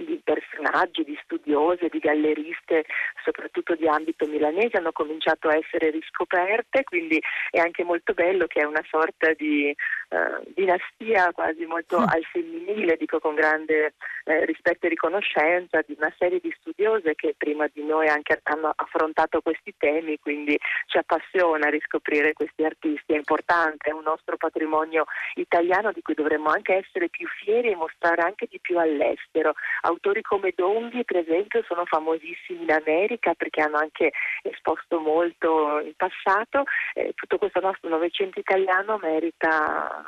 di 0.00 0.20
personaggi, 0.24 1.04
di 1.04 1.18
studiose, 1.22 1.88
di 1.88 1.98
galleriste, 1.98 2.84
soprattutto 3.22 3.74
di 3.74 3.86
ambito 3.86 4.26
milanese, 4.26 4.78
hanno 4.78 4.92
cominciato 4.92 5.48
a 5.48 5.56
essere 5.56 5.90
riscoperte, 5.90 6.84
quindi 6.84 7.20
è 7.50 7.58
anche 7.58 7.84
molto 7.84 8.14
bello 8.14 8.46
che 8.46 8.60
è 8.60 8.64
una 8.64 8.84
sorta 8.88 9.32
di 9.34 9.68
eh, 9.68 10.52
dinastia 10.54 11.32
quasi 11.32 11.64
molto 11.64 12.00
mm. 12.00 12.04
al 12.06 12.24
femminile, 12.24 12.96
dico 12.96 13.18
con 13.18 13.34
grande 13.34 13.94
eh, 14.24 14.44
rispetto 14.44 14.86
e 14.86 14.90
riconoscenza, 14.90 15.82
di 15.86 15.94
una 15.98 16.12
serie 16.18 16.40
di 16.40 16.54
studiose 16.60 17.14
che 17.14 17.34
prima 17.36 17.66
di 17.72 17.82
noi 17.82 18.08
anche 18.08 18.40
hanno 18.44 18.72
affrontato 18.74 19.40
questi 19.40 19.74
temi, 19.76 20.18
quindi 20.18 20.58
ci 20.86 20.98
appassiona 20.98 21.68
riscoprire 21.68 22.32
questi 22.32 22.64
artisti, 22.64 23.12
è 23.12 23.16
importante, 23.16 23.90
è 23.90 23.92
un 23.92 24.02
nostro 24.02 24.36
patrimonio 24.36 25.04
italiano 25.34 25.92
di 25.92 26.02
cui 26.02 26.14
dovremmo 26.14 26.50
anche 26.50 26.74
essere 26.74 27.08
più 27.08 27.26
fieri 27.26 27.70
e 27.70 27.76
mostrare 27.76 28.22
anche 28.22 28.46
di 28.50 28.58
più 28.60 28.78
all'estero 28.78 29.54
Autori 29.82 30.22
come 30.22 30.52
Donghi, 30.54 31.04
per 31.04 31.18
esempio, 31.18 31.62
sono 31.66 31.84
famosissimi 31.84 32.62
in 32.62 32.70
America 32.70 33.34
perché 33.34 33.62
hanno 33.62 33.78
anche 33.78 34.12
esposto 34.42 35.00
molto 35.00 35.80
in 35.80 35.94
passato. 35.96 36.64
Eh, 36.94 37.12
tutto 37.14 37.38
questo 37.38 37.60
nostro 37.60 37.88
Novecento 37.88 38.38
italiano 38.38 38.98
merita 38.98 40.04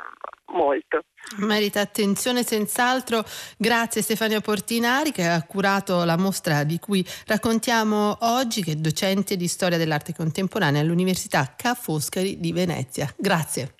molto. 0.47 1.01
Merita 1.39 1.81
attenzione 1.81 2.43
senz'altro. 2.43 3.23
Grazie 3.57 4.01
Stefania 4.01 4.39
Portinari 4.39 5.11
che 5.11 5.25
ha 5.25 5.43
curato 5.43 6.03
la 6.05 6.17
mostra 6.17 6.63
di 6.63 6.79
cui 6.79 7.03
raccontiamo 7.27 8.17
oggi, 8.21 8.63
che 8.63 8.71
è 8.71 8.75
docente 8.75 9.35
di 9.35 9.47
storia 9.47 9.77
dell'arte 9.77 10.13
contemporanea 10.13 10.81
all'Università 10.81 11.53
Ca' 11.55 11.73
Foscari 11.73 12.39
di 12.39 12.53
Venezia. 12.53 13.07
Grazie. 13.17 13.75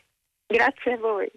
Grazie 0.48 0.94
a 0.94 0.98
voi. 0.98 1.32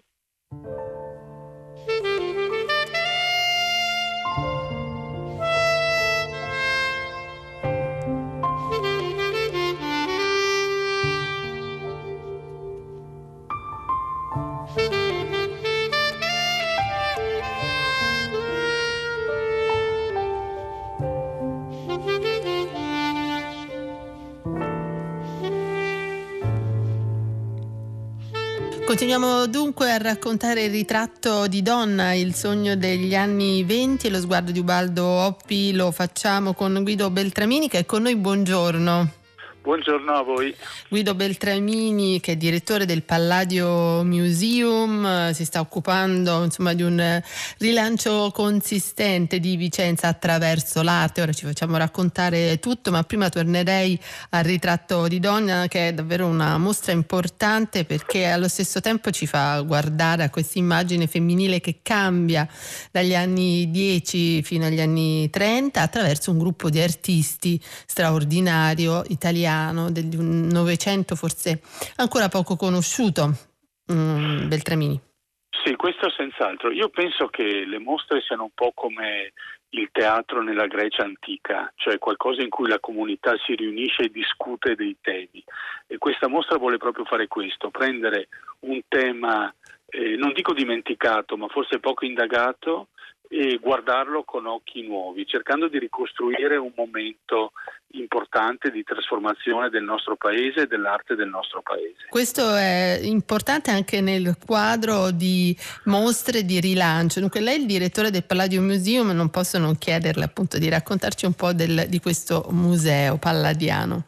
Continuiamo 28.89 29.45
dunque 29.45 29.91
a 29.91 29.97
raccontare 29.99 30.63
il 30.63 30.71
ritratto 30.71 31.45
di 31.45 31.61
donna, 31.61 32.13
il 32.13 32.33
sogno 32.33 32.75
degli 32.75 33.13
anni 33.13 33.63
venti 33.63 34.07
e 34.07 34.09
lo 34.09 34.19
sguardo 34.19 34.51
di 34.51 34.57
Ubaldo 34.57 35.05
Oppi 35.05 35.73
lo 35.73 35.91
facciamo 35.91 36.55
con 36.55 36.79
Guido 36.81 37.11
Beltramini 37.11 37.69
che 37.69 37.77
è 37.77 37.85
con 37.85 38.01
noi, 38.01 38.15
buongiorno. 38.15 39.18
Buongiorno 39.69 40.13
a 40.13 40.23
voi. 40.23 40.55
Guido 40.89 41.13
Beltramini, 41.13 42.19
che 42.19 42.31
è 42.31 42.35
direttore 42.35 42.87
del 42.87 43.03
Palladio 43.03 44.03
Museum, 44.03 45.31
si 45.31 45.45
sta 45.45 45.59
occupando 45.59 46.43
insomma, 46.43 46.73
di 46.73 46.81
un 46.81 47.21
rilancio 47.59 48.31
consistente 48.33 49.39
di 49.39 49.57
Vicenza 49.57 50.07
attraverso 50.07 50.81
l'arte. 50.81 51.21
Ora 51.21 51.33
ci 51.33 51.45
facciamo 51.45 51.77
raccontare 51.77 52.57
tutto, 52.57 52.89
ma 52.89 53.03
prima 53.03 53.29
tornerei 53.29 53.99
al 54.31 54.43
ritratto 54.43 55.07
di 55.07 55.19
donna, 55.19 55.67
che 55.67 55.89
è 55.89 55.93
davvero 55.93 56.25
una 56.25 56.57
mostra 56.57 56.91
importante 56.91 57.85
perché 57.85 58.25
allo 58.25 58.47
stesso 58.47 58.81
tempo 58.81 59.11
ci 59.11 59.27
fa 59.27 59.59
guardare 59.61 60.23
a 60.23 60.31
questa 60.31 60.57
immagine 60.57 61.05
femminile 61.05 61.59
che 61.59 61.81
cambia 61.83 62.49
dagli 62.89 63.13
anni 63.13 63.69
10 63.69 64.41
fino 64.41 64.65
agli 64.65 64.81
anni 64.81 65.29
30 65.29 65.79
attraverso 65.79 66.31
un 66.31 66.39
gruppo 66.39 66.71
di 66.71 66.81
artisti 66.81 67.61
straordinario 67.85 69.03
italiano 69.09 69.57
italiano 69.59 69.91
del 69.91 70.05
Novecento 70.05 71.15
forse 71.15 71.61
ancora 71.97 72.29
poco 72.29 72.55
conosciuto, 72.55 73.31
um, 73.87 74.47
Beltramini. 74.47 74.99
Sì, 75.63 75.75
questo 75.75 76.09
senz'altro. 76.09 76.71
Io 76.71 76.89
penso 76.89 77.27
che 77.27 77.65
le 77.65 77.79
mostre 77.79 78.21
siano 78.21 78.43
un 78.43 78.51
po' 78.53 78.71
come 78.73 79.33
il 79.71 79.89
teatro 79.91 80.41
nella 80.41 80.67
Grecia 80.67 81.03
antica, 81.03 81.71
cioè 81.75 81.99
qualcosa 81.99 82.41
in 82.41 82.49
cui 82.49 82.67
la 82.69 82.79
comunità 82.79 83.35
si 83.45 83.55
riunisce 83.55 84.03
e 84.03 84.09
discute 84.09 84.75
dei 84.75 84.95
temi. 85.01 85.43
E 85.85 85.97
questa 85.97 86.27
mostra 86.27 86.57
vuole 86.57 86.77
proprio 86.77 87.03
fare 87.05 87.27
questo, 87.27 87.69
prendere 87.69 88.29
un 88.61 88.79
tema, 88.87 89.53
eh, 89.89 90.15
non 90.15 90.31
dico 90.33 90.53
dimenticato, 90.53 91.35
ma 91.35 91.47
forse 91.49 91.79
poco 91.79 92.05
indagato 92.05 92.87
e 93.31 93.59
guardarlo 93.61 94.23
con 94.23 94.47
occhi 94.47 94.81
nuovi, 94.81 95.25
cercando 95.27 95.67
di 95.67 95.77
ricostruire 95.77 96.57
un 96.57 96.71
momento 96.75 97.51
importante 97.91 98.71
di 98.71 98.83
trasformazione 98.83 99.69
del 99.69 99.83
nostro 99.83 100.15
paese 100.15 100.61
e 100.61 100.67
dell'arte 100.67 101.15
del 101.15 101.29
nostro 101.29 101.61
paese. 101.61 102.07
Questo 102.09 102.55
è 102.55 102.99
importante 103.03 103.69
anche 103.69 104.01
nel 104.01 104.35
quadro 104.43 105.11
di 105.11 105.55
mostre 105.85 106.43
di 106.43 106.59
rilancio. 106.59 107.19
Dunque 107.19 107.39
lei 107.39 107.57
è 107.57 107.59
il 107.59 107.67
direttore 107.67 108.09
del 108.09 108.25
Palladio 108.25 108.61
Museum, 108.61 109.11
non 109.11 109.29
posso 109.29 109.59
non 109.59 109.77
chiederle 109.77 110.23
appunto 110.23 110.57
di 110.57 110.67
raccontarci 110.67 111.25
un 111.25 111.33
po' 111.33 111.53
del, 111.53 111.85
di 111.87 111.99
questo 111.99 112.47
museo 112.49 113.17
palladiano. 113.17 114.05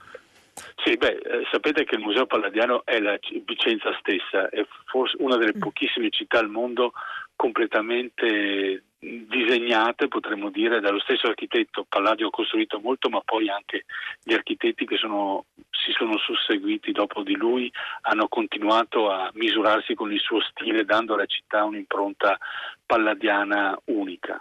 Sì, 0.83 0.97
beh, 0.97 1.07
eh, 1.07 1.47
sapete 1.51 1.83
che 1.83 1.95
il 1.95 2.01
Museo 2.01 2.25
Palladiano 2.25 2.83
è 2.85 2.99
la 2.99 3.15
Vicenza 3.45 3.95
stessa, 3.99 4.49
è 4.49 4.65
forse 4.85 5.15
una 5.19 5.37
delle 5.37 5.53
mm. 5.55 5.59
pochissime 5.59 6.09
città 6.09 6.39
al 6.39 6.49
mondo 6.49 6.93
completamente 7.35 8.83
disegnate, 9.01 10.07
potremmo 10.07 10.51
dire, 10.51 10.79
dallo 10.79 10.99
stesso 10.99 11.27
architetto. 11.27 11.85
Palladio 11.89 12.27
ha 12.27 12.31
costruito 12.31 12.79
molto, 12.79 13.09
ma 13.09 13.21
poi 13.25 13.49
anche 13.49 13.85
gli 14.23 14.33
architetti 14.33 14.85
che 14.85 14.97
sono, 14.97 15.45
si 15.71 15.91
sono 15.91 16.17
susseguiti 16.19 16.91
dopo 16.91 17.23
di 17.23 17.35
lui 17.35 17.71
hanno 18.01 18.27
continuato 18.27 19.09
a 19.09 19.31
misurarsi 19.33 19.95
con 19.95 20.13
il 20.13 20.19
suo 20.19 20.39
stile, 20.41 20.85
dando 20.85 21.15
alla 21.15 21.25
città 21.25 21.63
un'impronta 21.63 22.37
palladiana 22.85 23.79
unica. 23.85 24.39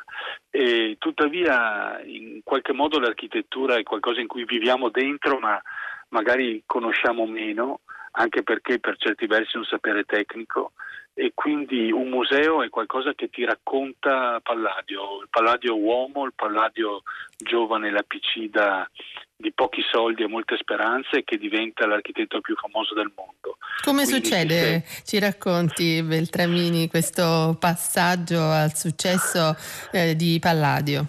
E 0.50 0.96
tuttavia, 0.98 1.98
in 2.04 2.40
qualche 2.44 2.74
modo 2.74 2.98
l'architettura 2.98 3.76
è 3.76 3.82
qualcosa 3.82 4.20
in 4.20 4.26
cui 4.26 4.44
viviamo 4.44 4.90
dentro, 4.90 5.38
ma 5.38 5.60
magari 6.08 6.62
conosciamo 6.66 7.24
meno, 7.26 7.80
anche 8.12 8.42
perché 8.42 8.78
per 8.78 8.98
certi 8.98 9.26
versi 9.26 9.54
è 9.54 9.58
un 9.58 9.64
sapere 9.64 10.04
tecnico 10.04 10.72
e 11.20 11.32
quindi 11.34 11.92
un 11.92 12.08
museo 12.08 12.62
è 12.62 12.70
qualcosa 12.70 13.12
che 13.12 13.28
ti 13.28 13.44
racconta 13.44 14.40
Palladio, 14.42 15.20
il 15.20 15.28
Palladio 15.28 15.76
uomo, 15.76 16.24
il 16.24 16.32
Palladio 16.34 17.02
giovane 17.36 17.90
lapicida 17.90 18.90
di 19.36 19.52
pochi 19.52 19.82
soldi 19.82 20.22
e 20.22 20.28
molte 20.28 20.56
speranze 20.56 21.22
che 21.22 21.36
diventa 21.36 21.86
l'architetto 21.86 22.40
più 22.40 22.56
famoso 22.56 22.94
del 22.94 23.12
mondo. 23.14 23.58
Come 23.84 24.04
quindi 24.04 24.24
succede, 24.24 24.82
ci, 24.86 25.04
ci 25.04 25.18
racconti 25.18 26.02
Beltramini, 26.02 26.88
questo 26.88 27.54
passaggio 27.60 28.40
al 28.40 28.74
successo 28.74 29.54
eh, 29.92 30.16
di 30.16 30.38
Palladio? 30.40 31.04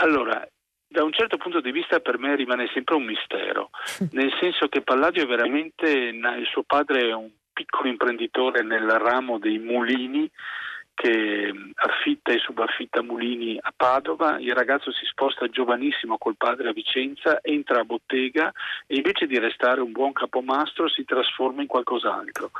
Allora, 0.00 0.42
da 0.86 1.04
un 1.04 1.12
certo 1.12 1.36
punto 1.36 1.60
di 1.60 1.70
vista 1.70 2.00
per 2.00 2.18
me 2.18 2.34
rimane 2.34 2.70
sempre 2.72 2.94
un 2.94 3.04
mistero, 3.04 3.68
nel 4.12 4.34
senso 4.40 4.68
che 4.68 4.80
Palladio 4.80 5.24
è 5.24 5.26
veramente, 5.26 5.90
il 5.90 6.48
suo 6.50 6.62
padre 6.62 7.10
è 7.10 7.12
un 7.12 7.28
piccolo 7.58 7.88
imprenditore 7.88 8.62
nel 8.62 8.88
ramo 8.88 9.38
dei 9.38 9.58
mulini 9.58 10.30
che 10.94 11.52
affitta 11.74 12.32
e 12.32 12.38
subaffitta 12.38 13.02
mulini 13.02 13.58
a 13.60 13.72
Padova, 13.76 14.38
il 14.38 14.54
ragazzo 14.54 14.92
si 14.92 15.04
sposta 15.06 15.48
giovanissimo 15.48 16.18
col 16.18 16.36
padre 16.36 16.68
a 16.68 16.72
Vicenza, 16.72 17.40
entra 17.42 17.80
a 17.80 17.84
bottega 17.84 18.52
e 18.86 18.96
invece 18.96 19.26
di 19.26 19.38
restare 19.40 19.80
un 19.80 19.90
buon 19.90 20.12
capomastro 20.12 20.88
si 20.88 21.04
trasforma 21.04 21.62
in 21.62 21.68
qualcos'altro. 21.68 22.52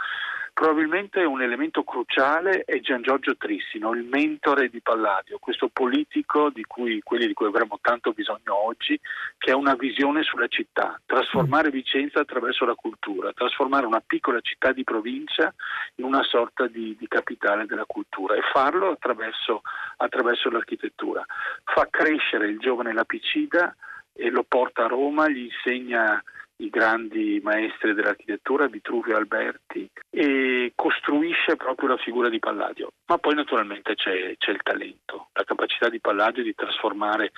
Probabilmente 0.58 1.22
un 1.22 1.40
elemento 1.40 1.84
cruciale 1.84 2.64
è 2.64 2.80
Gian 2.80 3.00
Giorgio 3.00 3.36
Trissino, 3.36 3.92
il 3.92 4.02
mentore 4.02 4.68
di 4.68 4.80
Palladio, 4.80 5.38
questo 5.38 5.68
politico 5.68 6.50
di 6.50 6.64
cui, 6.64 7.00
quelli 7.00 7.28
di 7.28 7.32
cui 7.32 7.46
avremo 7.46 7.78
tanto 7.80 8.10
bisogno 8.10 8.66
oggi, 8.66 8.98
che 9.38 9.52
ha 9.52 9.56
una 9.56 9.76
visione 9.76 10.24
sulla 10.24 10.48
città, 10.48 11.00
trasformare 11.06 11.70
Vicenza 11.70 12.18
attraverso 12.18 12.64
la 12.64 12.74
cultura, 12.74 13.32
trasformare 13.32 13.86
una 13.86 14.02
piccola 14.04 14.40
città 14.40 14.72
di 14.72 14.82
provincia 14.82 15.54
in 15.94 16.04
una 16.04 16.24
sorta 16.24 16.66
di, 16.66 16.96
di 16.98 17.06
capitale 17.06 17.64
della 17.64 17.84
cultura 17.86 18.34
e 18.34 18.40
farlo 18.52 18.90
attraverso, 18.90 19.62
attraverso 19.98 20.50
l'architettura. 20.50 21.24
Fa 21.62 21.86
crescere 21.88 22.48
il 22.48 22.58
giovane 22.58 22.92
lapicida 22.92 23.76
e 24.12 24.28
lo 24.28 24.42
porta 24.42 24.86
a 24.86 24.88
Roma, 24.88 25.28
gli 25.28 25.48
insegna 25.52 26.20
i 26.60 26.70
grandi 26.70 27.40
maestri 27.42 27.94
dell'architettura, 27.94 28.66
Vitruvio 28.66 29.14
e 29.14 29.16
Alberti, 29.16 29.90
e 30.10 30.73
costruisce 30.75 31.56
proprio 31.56 31.90
la 31.90 31.97
figura 31.97 32.28
di 32.28 32.38
Palladio. 32.38 32.90
Ma 33.06 33.18
poi 33.18 33.34
naturalmente 33.34 33.94
c'è, 33.94 34.34
c'è 34.36 34.50
il 34.50 34.62
talento, 34.62 35.28
la 35.32 35.44
capacità 35.44 35.88
di 35.88 36.00
Palladio 36.00 36.42
di 36.42 36.54
trasformare 36.54 37.32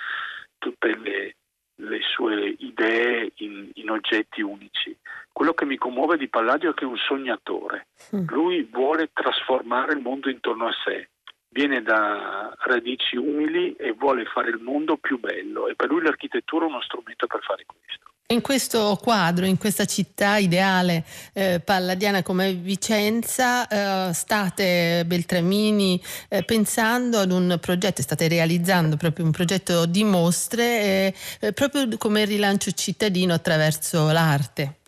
tutte 0.57 0.97
le, 0.97 1.35
le 1.75 1.99
sue 2.01 2.55
idee 2.59 3.31
in, 3.37 3.69
in, 3.73 3.89
oggetti 3.89 4.41
unici. 4.41 4.95
Quello 5.31 5.53
che 5.53 5.65
mi 5.65 5.77
commuove 5.77 6.17
di 6.17 6.27
Palladio 6.27 6.71
è 6.71 6.73
che 6.73 6.85
è 6.85 6.87
un 6.87 6.97
sognatore. 6.97 7.87
Mm. 8.15 8.27
Lui 8.27 8.67
vuole 8.71 9.09
trasformare 9.13 9.93
il 9.93 10.01
mondo 10.01 10.29
intorno 10.29 10.67
a 10.67 10.73
sé. 10.83 11.09
Viene 11.49 11.81
da 11.81 12.55
radici 12.59 13.17
umili 13.17 13.75
e 13.75 13.91
vuole 13.91 14.25
fare 14.25 14.49
il 14.49 14.59
mondo 14.59 14.95
più 14.97 15.19
bello 15.19 15.67
e 15.67 15.75
per 15.75 15.89
lui 15.89 16.01
l'architettura 16.01 16.65
è 16.65 16.69
uno 16.69 16.81
strumento 16.81 17.27
per 17.27 17.41
fare 17.41 17.65
questo. 17.65 18.10
In 18.31 18.39
questo 18.39 18.97
quadro, 19.01 19.43
in 19.43 19.57
questa 19.57 19.83
città 19.83 20.37
ideale 20.37 21.03
eh, 21.33 21.59
palladiana 21.59 22.23
come 22.23 22.53
Vicenza, 22.53 23.67
eh, 23.67 24.13
state 24.13 25.03
Beltramini 25.05 25.99
eh, 26.29 26.41
pensando 26.45 27.17
ad 27.17 27.29
un 27.29 27.57
progetto, 27.59 28.01
state 28.01 28.29
realizzando 28.29 28.95
proprio 28.95 29.25
un 29.25 29.31
progetto 29.31 29.85
di 29.85 30.05
mostre, 30.05 30.63
eh, 30.63 31.13
eh, 31.41 31.51
proprio 31.51 31.85
come 31.97 32.23
rilancio 32.23 32.71
cittadino 32.71 33.33
attraverso 33.33 34.09
l'arte. 34.13 34.79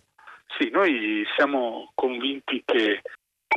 Sì, 0.57 0.69
noi 0.71 1.25
siamo 1.35 1.91
convinti 1.95 2.63
che 2.65 3.01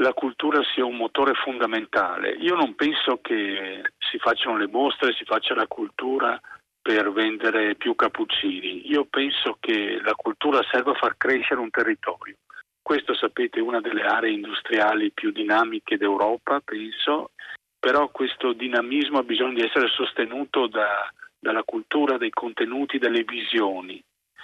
la 0.00 0.12
cultura 0.14 0.62
sia 0.74 0.84
un 0.84 0.96
motore 0.96 1.34
fondamentale. 1.34 2.30
Io 2.40 2.56
non 2.56 2.74
penso 2.74 3.20
che 3.22 3.82
si 4.10 4.18
facciano 4.18 4.58
le 4.58 4.66
mostre, 4.66 5.14
si 5.16 5.24
faccia 5.24 5.54
la 5.54 5.68
cultura 5.68 6.40
per 6.86 7.10
vendere 7.10 7.74
più 7.74 7.96
cappuccini. 7.96 8.88
Io 8.88 9.06
penso 9.06 9.56
che 9.58 9.98
la 10.04 10.14
cultura 10.14 10.62
serva 10.70 10.92
a 10.92 10.94
far 10.94 11.16
crescere 11.16 11.58
un 11.58 11.68
territorio. 11.68 12.36
Questo 12.80 13.12
sapete 13.12 13.58
è 13.58 13.62
una 13.62 13.80
delle 13.80 14.04
aree 14.04 14.30
industriali 14.30 15.10
più 15.10 15.32
dinamiche 15.32 15.96
d'Europa, 15.96 16.60
penso, 16.64 17.32
però 17.76 18.08
questo 18.10 18.52
dinamismo 18.52 19.18
ha 19.18 19.24
bisogno 19.24 19.54
di 19.54 19.62
essere 19.62 19.88
sostenuto 19.88 20.68
da, 20.68 21.10
dalla 21.36 21.64
cultura, 21.64 22.18
dai 22.18 22.30
contenuti, 22.30 22.98
dalle 22.98 23.24
visioni. 23.24 24.00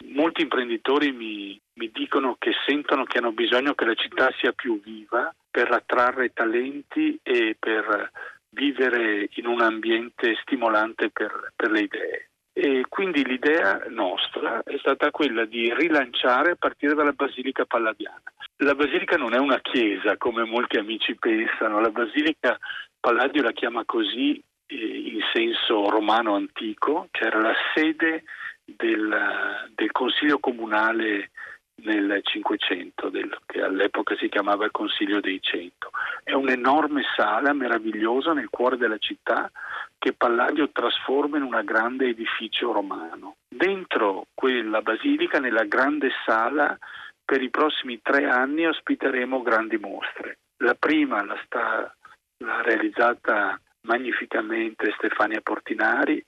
Molti 0.06 0.42
imprenditori 0.42 1.12
mi, 1.12 1.56
mi 1.74 1.90
dicono 1.92 2.34
che 2.40 2.50
sentono 2.66 3.04
che 3.04 3.18
hanno 3.18 3.30
bisogno 3.30 3.74
che 3.74 3.84
la 3.84 3.94
città 3.94 4.34
sia 4.40 4.50
più 4.50 4.80
viva 4.80 5.32
per 5.48 5.70
attrarre 5.70 6.32
talenti 6.32 7.16
e 7.22 7.54
per 7.56 8.10
vivere 8.50 9.28
in 9.34 9.46
un 9.46 9.60
ambiente 9.60 10.36
stimolante 10.42 11.08
per, 11.10 11.52
per 11.54 11.70
le 11.70 11.80
idee. 11.82 12.26
E 12.54 12.84
quindi 12.88 13.24
l'idea 13.24 13.82
nostra 13.88 14.62
è 14.62 14.76
stata 14.78 15.10
quella 15.10 15.46
di 15.46 15.72
rilanciare 15.74 16.50
a 16.52 16.56
partire 16.56 16.94
dalla 16.94 17.12
Basilica 17.12 17.64
Palladiana. 17.64 18.22
La 18.58 18.74
Basilica 18.74 19.16
non 19.16 19.34
è 19.34 19.38
una 19.38 19.60
chiesa 19.60 20.16
come 20.18 20.44
molti 20.44 20.76
amici 20.76 21.16
pensano, 21.16 21.80
la 21.80 21.90
Basilica 21.90 22.58
Palladio 23.00 23.42
la 23.42 23.52
chiama 23.52 23.84
così 23.84 24.40
eh, 24.66 24.76
in 24.76 25.20
senso 25.32 25.88
romano 25.88 26.34
antico, 26.34 27.08
che 27.10 27.24
era 27.24 27.40
la 27.40 27.54
sede 27.74 28.24
del, 28.64 29.70
del 29.74 29.90
Consiglio 29.90 30.38
Comunale 30.38 31.30
nel 31.76 32.20
Cinquecento, 32.22 33.10
che 33.46 33.60
all'epoca 33.60 34.16
si 34.16 34.28
chiamava 34.28 34.64
il 34.64 34.70
Consiglio 34.70 35.20
dei 35.20 35.40
Cento. 35.40 35.90
È 36.22 36.32
un'enorme 36.32 37.02
sala 37.16 37.52
meravigliosa 37.52 38.32
nel 38.32 38.50
cuore 38.50 38.76
della 38.76 38.98
città 38.98 39.50
che 39.98 40.12
Palladio 40.12 40.70
trasforma 40.70 41.36
in 41.36 41.44
un 41.44 41.60
grande 41.64 42.08
edificio 42.08 42.72
romano. 42.72 43.36
Dentro 43.48 44.26
quella 44.34 44.82
basilica, 44.82 45.38
nella 45.38 45.64
grande 45.64 46.10
sala, 46.24 46.76
per 47.24 47.42
i 47.42 47.50
prossimi 47.50 48.00
tre 48.02 48.28
anni 48.28 48.66
ospiteremo 48.66 49.42
grandi 49.42 49.78
mostre. 49.78 50.38
La 50.58 50.74
prima 50.74 51.24
la 51.24 51.40
sta 51.44 51.94
l'ha 52.38 52.62
realizzata 52.62 53.60
magnificamente 53.82 54.92
Stefania 54.96 55.40
Portinari 55.40 56.24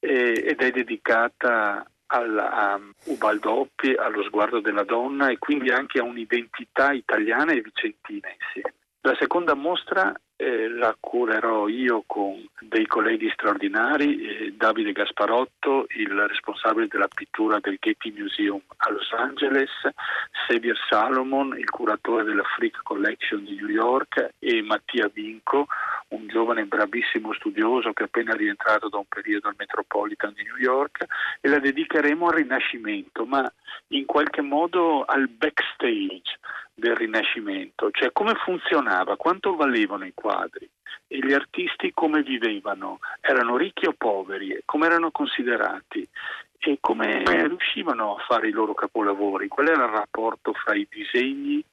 eh, 0.00 0.44
ed 0.46 0.60
è 0.60 0.70
dedicata 0.70 1.89
alla 2.10 2.78
Ubaldoppi, 3.04 3.94
allo 3.94 4.22
sguardo 4.24 4.60
della 4.60 4.84
donna 4.84 5.30
e 5.30 5.38
quindi 5.38 5.70
anche 5.70 6.00
a 6.00 6.04
un'identità 6.04 6.92
italiana 6.92 7.52
e 7.52 7.60
vicentina 7.60 8.28
insieme. 8.28 8.74
La 9.02 9.16
seconda 9.18 9.54
mostra 9.54 10.12
eh, 10.36 10.68
la 10.68 10.94
curerò 10.98 11.68
io 11.68 12.02
con 12.06 12.46
dei 12.60 12.86
colleghi 12.86 13.30
straordinari, 13.32 14.26
eh, 14.26 14.52
Davide 14.52 14.92
Gasparotto, 14.92 15.86
il 15.96 16.10
responsabile 16.28 16.86
della 16.86 17.08
pittura 17.08 17.58
del 17.60 17.78
Getty 17.80 18.12
Museum 18.16 18.60
a 18.76 18.90
Los 18.90 19.10
Angeles, 19.12 19.70
Xavier 20.46 20.76
Salomon, 20.88 21.56
il 21.58 21.70
curatore 21.70 22.24
della 22.24 22.42
Freak 22.42 22.80
Collection 22.82 23.44
di 23.44 23.56
New 23.56 23.68
York 23.68 24.34
e 24.38 24.62
Mattia 24.62 25.10
Vinco, 25.12 25.66
un 26.10 26.26
giovane 26.26 26.64
bravissimo 26.64 27.32
studioso 27.34 27.92
che 27.92 28.02
è 28.02 28.06
appena 28.06 28.34
rientrato 28.34 28.88
da 28.88 28.98
un 28.98 29.06
periodo 29.08 29.48
al 29.48 29.54
Metropolitan 29.56 30.32
di 30.34 30.42
New 30.42 30.56
York 30.56 31.04
e 31.40 31.48
la 31.48 31.58
dedicheremo 31.58 32.26
al 32.26 32.34
Rinascimento, 32.34 33.24
ma 33.24 33.50
in 33.88 34.06
qualche 34.06 34.40
modo 34.40 35.04
al 35.04 35.28
backstage 35.28 36.38
del 36.74 36.96
Rinascimento, 36.96 37.90
cioè 37.90 38.10
come 38.12 38.34
funzionava, 38.34 39.16
quanto 39.16 39.54
valevano 39.54 40.06
i 40.06 40.12
quadri? 40.14 40.68
E 41.06 41.18
gli 41.18 41.32
artisti 41.32 41.92
come 41.92 42.22
vivevano, 42.22 43.00
erano 43.20 43.56
ricchi 43.56 43.86
o 43.86 43.94
poveri, 43.96 44.60
come 44.64 44.86
erano 44.86 45.10
considerati? 45.10 46.08
E 46.62 46.78
come 46.80 47.22
riuscivano 47.24 48.16
a 48.16 48.24
fare 48.28 48.48
i 48.48 48.52
loro 48.52 48.74
capolavori, 48.74 49.48
qual 49.48 49.68
era 49.68 49.86
il 49.86 49.90
rapporto 49.90 50.52
fra 50.52 50.74
i 50.74 50.86
disegni, 50.90 51.64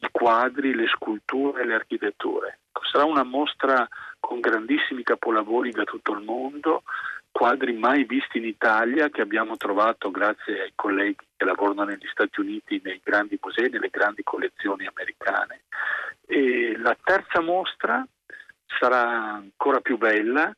i 0.00 0.08
quadri, 0.10 0.74
le 0.74 0.88
sculture 0.88 1.64
le 1.64 1.74
architetture. 1.74 2.58
Sarà 2.90 3.04
una 3.04 3.22
mostra 3.22 3.86
con 4.18 4.40
grandissimi 4.40 5.02
capolavori 5.02 5.70
da 5.70 5.84
tutto 5.84 6.12
il 6.12 6.24
mondo, 6.24 6.82
quadri 7.30 7.72
mai 7.72 8.04
visti 8.04 8.38
in 8.38 8.44
Italia 8.44 9.08
che 9.10 9.20
abbiamo 9.20 9.56
trovato 9.56 10.10
grazie 10.10 10.62
ai 10.62 10.72
colleghi 10.74 11.24
che 11.36 11.44
lavorano 11.44 11.84
negli 11.84 12.06
Stati 12.10 12.40
Uniti 12.40 12.80
nei 12.82 13.00
grandi 13.02 13.38
musei, 13.40 13.70
nelle 13.70 13.88
grandi 13.90 14.22
collezioni 14.22 14.86
americane. 14.86 15.62
E 16.26 16.76
la 16.78 16.96
terza 17.02 17.40
mostra 17.40 18.06
sarà 18.78 19.34
ancora 19.34 19.80
più 19.80 19.96
bella, 19.96 20.54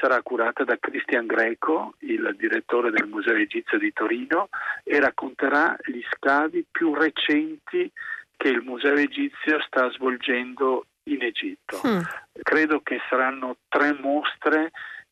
sarà 0.00 0.20
curata 0.22 0.64
da 0.64 0.78
Cristian 0.78 1.26
Greco, 1.26 1.94
il 2.00 2.34
direttore 2.38 2.90
del 2.90 3.08
Museo 3.08 3.34
Egizio 3.34 3.78
di 3.78 3.92
Torino, 3.92 4.48
e 4.84 5.00
racconterà 5.00 5.76
gli 5.84 6.02
scavi 6.12 6.66
più 6.70 6.94
recenti 6.94 7.90
che 8.40 8.48
il 8.48 8.62
Museo 8.62 8.94
Egizio 8.94 9.60
sta 9.66 9.90
svolgendo 9.90 10.86
in 11.10 11.22
Egitto. 11.22 11.78
Mm. 11.86 12.00
Credo 12.40 12.80
che 12.80 12.98
saranno 13.10 13.58
tre 13.68 13.92
mostre 14.00 14.70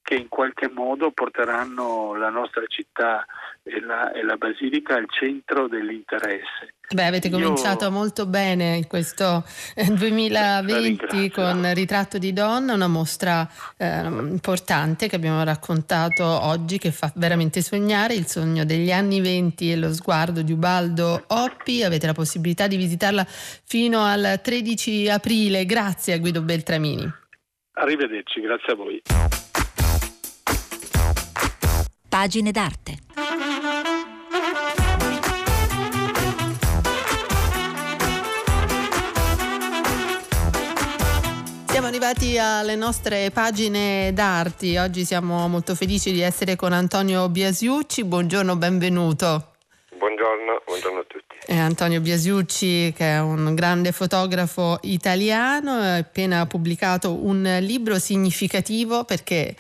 che 0.08 0.14
in 0.14 0.28
qualche 0.28 0.70
modo 0.70 1.10
porteranno 1.10 2.16
la 2.16 2.30
nostra 2.30 2.62
città 2.66 3.26
e 3.62 3.78
la, 3.78 4.10
e 4.10 4.22
la 4.22 4.36
Basilica 4.36 4.94
al 4.94 5.04
centro 5.06 5.68
dell'interesse. 5.68 6.76
Beh, 6.94 7.04
avete 7.04 7.28
cominciato 7.28 7.84
Io... 7.84 7.90
molto 7.90 8.24
bene 8.24 8.86
questo 8.86 9.44
2020 9.76 11.24
eh, 11.26 11.30
con 11.30 11.74
Ritratto 11.74 12.16
di 12.16 12.32
donna, 12.32 12.72
una 12.72 12.88
mostra 12.88 13.46
eh, 13.76 14.00
importante 14.06 15.08
che 15.08 15.16
abbiamo 15.16 15.44
raccontato 15.44 16.24
oggi 16.24 16.78
che 16.78 16.90
fa 16.90 17.12
veramente 17.16 17.60
sognare 17.60 18.14
il 18.14 18.24
sogno 18.24 18.64
degli 18.64 18.90
anni 18.90 19.20
20 19.20 19.72
e 19.72 19.76
lo 19.76 19.92
sguardo 19.92 20.40
di 20.40 20.52
Ubaldo 20.52 21.24
Oppi. 21.26 21.84
Avete 21.84 22.06
la 22.06 22.14
possibilità 22.14 22.66
di 22.66 22.78
visitarla 22.78 23.26
fino 23.28 24.02
al 24.02 24.40
13 24.42 25.10
aprile. 25.10 25.66
Grazie 25.66 26.14
a 26.14 26.18
Guido 26.18 26.40
Beltramini. 26.40 27.06
Arrivederci, 27.72 28.40
grazie 28.40 28.72
a 28.72 28.76
voi. 28.76 29.02
Pagine 32.20 32.50
d'arte. 32.50 32.96
Siamo 41.66 41.86
arrivati 41.86 42.36
alle 42.36 42.74
nostre 42.74 43.30
pagine 43.30 44.12
d'arte. 44.12 44.80
Oggi 44.80 45.04
siamo 45.04 45.46
molto 45.46 45.76
felici 45.76 46.10
di 46.10 46.20
essere 46.20 46.56
con 46.56 46.72
Antonio 46.72 47.28
Biasiucci. 47.28 48.02
Buongiorno, 48.04 48.56
benvenuto. 48.56 49.52
Buongiorno, 49.96 50.62
buongiorno 50.66 50.98
a 50.98 51.04
tutti. 51.06 51.27
Antonio 51.56 52.02
Biasiucci, 52.02 52.92
che 52.94 53.14
è 53.14 53.20
un 53.20 53.54
grande 53.54 53.92
fotografo 53.92 54.78
italiano, 54.82 55.72
ha 55.72 55.96
appena 55.96 56.44
pubblicato 56.46 57.24
un 57.24 57.58
libro 57.60 57.98
significativo 57.98 59.04
perché 59.04 59.56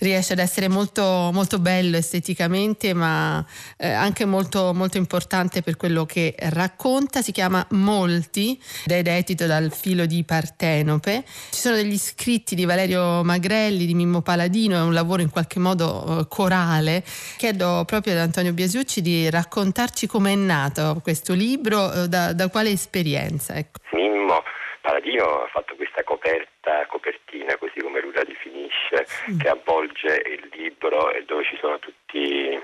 riesce 0.00 0.34
ad 0.34 0.38
essere 0.38 0.68
molto, 0.68 1.30
molto 1.32 1.58
bello 1.58 1.96
esteticamente, 1.96 2.92
ma 2.92 3.42
eh, 3.78 3.90
anche 3.90 4.26
molto, 4.26 4.74
molto 4.74 4.98
importante 4.98 5.62
per 5.62 5.76
quello 5.76 6.04
che 6.04 6.34
racconta. 6.38 7.22
Si 7.22 7.32
chiama 7.32 7.66
Molti 7.70 8.60
ed 8.84 9.06
è 9.06 9.16
edito 9.16 9.46
dal 9.46 9.72
filo 9.72 10.04
di 10.04 10.22
Partenope. 10.24 11.24
Ci 11.50 11.60
sono 11.60 11.76
degli 11.76 11.96
scritti 11.96 12.54
di 12.54 12.66
Valerio 12.66 13.24
Magrelli, 13.24 13.86
di 13.86 13.94
Mimmo 13.94 14.20
Paladino, 14.20 14.76
è 14.76 14.82
un 14.82 14.92
lavoro 14.92 15.22
in 15.22 15.30
qualche 15.30 15.58
modo 15.58 16.20
eh, 16.20 16.28
corale. 16.28 17.02
Chiedo 17.38 17.84
proprio 17.86 18.12
ad 18.12 18.18
Antonio 18.18 18.52
Biasiucci 18.52 19.00
di 19.00 19.30
raccontarci 19.30 20.06
come 20.06 20.32
è 20.32 20.36
nato 20.36 21.00
questo 21.02 21.28
questo 21.30 21.34
libro, 21.34 21.92
eh, 21.92 22.08
da, 22.08 22.32
da 22.32 22.48
quale 22.48 22.70
esperienza? 22.70 23.54
Ecco. 23.54 23.78
Mimmo 23.92 24.42
Paladino 24.80 25.42
ha 25.42 25.48
fatto 25.48 25.76
questa 25.76 26.02
coperta, 26.02 26.86
copertina, 26.86 27.56
così 27.56 27.80
come 27.80 28.00
lui 28.00 28.12
la 28.12 28.24
definisce, 28.24 29.06
mm. 29.30 29.38
che 29.38 29.48
avvolge 29.48 30.22
il 30.26 30.48
libro 30.52 31.12
e 31.12 31.24
dove 31.24 31.44
ci 31.44 31.56
sono 31.60 31.78
tutti 31.78 32.50
eh, 32.50 32.60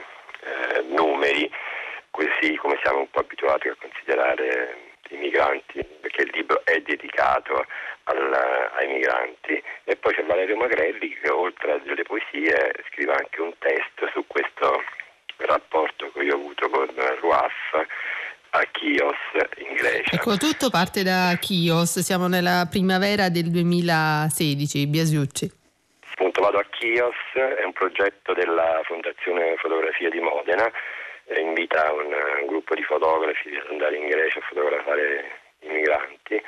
numeri, 0.89 1.51
così 2.11 2.57
come 2.57 2.79
siamo 2.83 3.01
un 3.01 3.11
po' 3.11 3.21
abituati 3.21 3.69
a 3.69 3.77
considerare 3.79 4.95
i 5.11 5.17
migranti, 5.17 5.87
perché 6.01 6.23
il 6.23 6.31
libro 6.33 6.63
è 6.65 6.81
dedicato 6.81 7.65
al, 8.05 8.71
ai 8.79 8.89
migranti. 8.89 9.63
E 9.85 9.97
poi 9.97 10.15
c'è 10.15 10.25
Valerio 10.25 10.57
Magrelli 10.57 11.17
che 11.21 11.31
oltre 11.31 11.73
a 11.73 11.79
delle 11.79 12.03
poesie 12.03 12.73
scrive 12.91 13.13
anche 13.13 13.41
un 13.41 13.53
testo 13.59 14.09
su 14.13 14.25
questo 14.27 14.83
rapporto 15.37 16.11
che 16.13 16.23
io 16.23 16.35
ho 16.35 16.39
avuto 16.39 16.69
con 16.71 16.89
Ruaf 17.21 17.87
a 18.51 18.63
Chios 18.73 19.17
in 19.59 19.75
Grecia. 19.75 20.15
Ecco, 20.15 20.37
tutto 20.37 20.71
parte 20.71 21.03
da 21.03 21.37
Chios, 21.41 21.99
siamo 22.01 22.27
nella 22.29 22.67
primavera 22.71 23.29
del 23.29 23.51
2016, 23.51 24.87
Biasiucci. 24.87 25.51
Appunto 26.13 26.41
vado 26.41 26.59
a 26.59 26.67
Chios, 26.71 27.15
è 27.35 27.65
un 27.65 27.73
progetto 27.73 28.33
della 28.33 28.81
Fondazione 28.85 29.57
Fotografia 29.59 30.09
di 30.09 30.21
Modena, 30.21 30.71
invita 31.37 31.93
un, 31.93 32.13
un 32.41 32.47
gruppo 32.47 32.75
di 32.75 32.83
fotografi 32.83 33.55
ad 33.55 33.71
andare 33.71 33.97
in 33.97 34.07
Grecia 34.07 34.39
a 34.39 34.43
fotografare 34.49 35.41
i 35.61 35.69
migranti. 35.69 36.41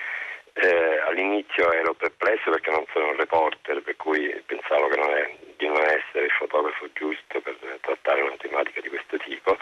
Eh, 0.61 0.99
all'inizio 1.07 1.73
ero 1.73 1.95
perplesso 1.95 2.51
perché 2.51 2.71
non 2.71 2.85
sono 2.93 3.11
un 3.11 3.17
reporter, 3.17 3.81
per 3.83 3.97
cui 3.97 4.29
pensavo 4.45 4.89
non 4.89 5.15
è, 5.15 5.31
di 5.57 5.67
non 5.67 5.81
essere 5.83 6.25
il 6.25 6.33
fotografo 6.33 6.89
giusto 6.95 7.41
per 7.41 7.57
trattare 7.81 8.23
una 8.23 8.37
tematica 8.37 8.81
di 8.81 8.89
questo 8.89 9.19
tipo 9.19 9.57